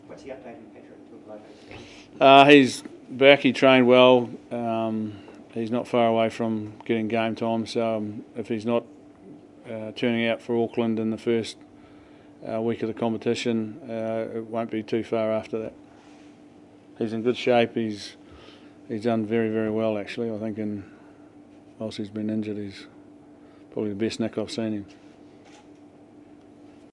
What's 0.06 0.22
the 0.22 0.30
update 0.30 0.56
on 0.56 0.64
Patrick 0.72 1.10
Tuipulotu? 1.10 2.20
Uh, 2.20 2.44
he's 2.48 2.84
back. 3.10 3.40
He 3.40 3.52
trained 3.52 3.88
well. 3.88 4.30
Um, 4.52 5.14
he's 5.56 5.70
not 5.70 5.88
far 5.88 6.06
away 6.06 6.28
from 6.28 6.74
getting 6.84 7.08
game 7.08 7.34
time. 7.34 7.66
So 7.66 7.96
um, 7.96 8.24
if 8.36 8.48
he's 8.48 8.66
not 8.66 8.84
uh, 9.68 9.92
turning 9.92 10.26
out 10.26 10.42
for 10.42 10.56
Auckland 10.62 10.98
in 10.98 11.10
the 11.10 11.18
first 11.18 11.56
uh, 12.48 12.60
week 12.60 12.82
of 12.82 12.88
the 12.88 12.94
competition, 12.94 13.80
uh, 13.88 14.36
it 14.36 14.44
won't 14.44 14.70
be 14.70 14.82
too 14.82 15.02
far 15.02 15.32
after 15.32 15.58
that. 15.58 15.72
He's 16.98 17.12
in 17.12 17.22
good 17.22 17.36
shape. 17.36 17.74
He's 17.74 18.16
he's 18.88 19.04
done 19.04 19.26
very 19.26 19.50
very 19.50 19.70
well 19.70 19.98
actually. 19.98 20.30
I 20.30 20.38
think 20.38 20.58
in 20.58 20.84
whilst 21.78 21.98
he's 21.98 22.10
been 22.10 22.30
injured, 22.30 22.56
he's 22.56 22.86
probably 23.72 23.90
the 23.90 23.96
best 23.96 24.20
Nick 24.20 24.38
I've 24.38 24.50
seen 24.50 24.72
him. 24.72 24.86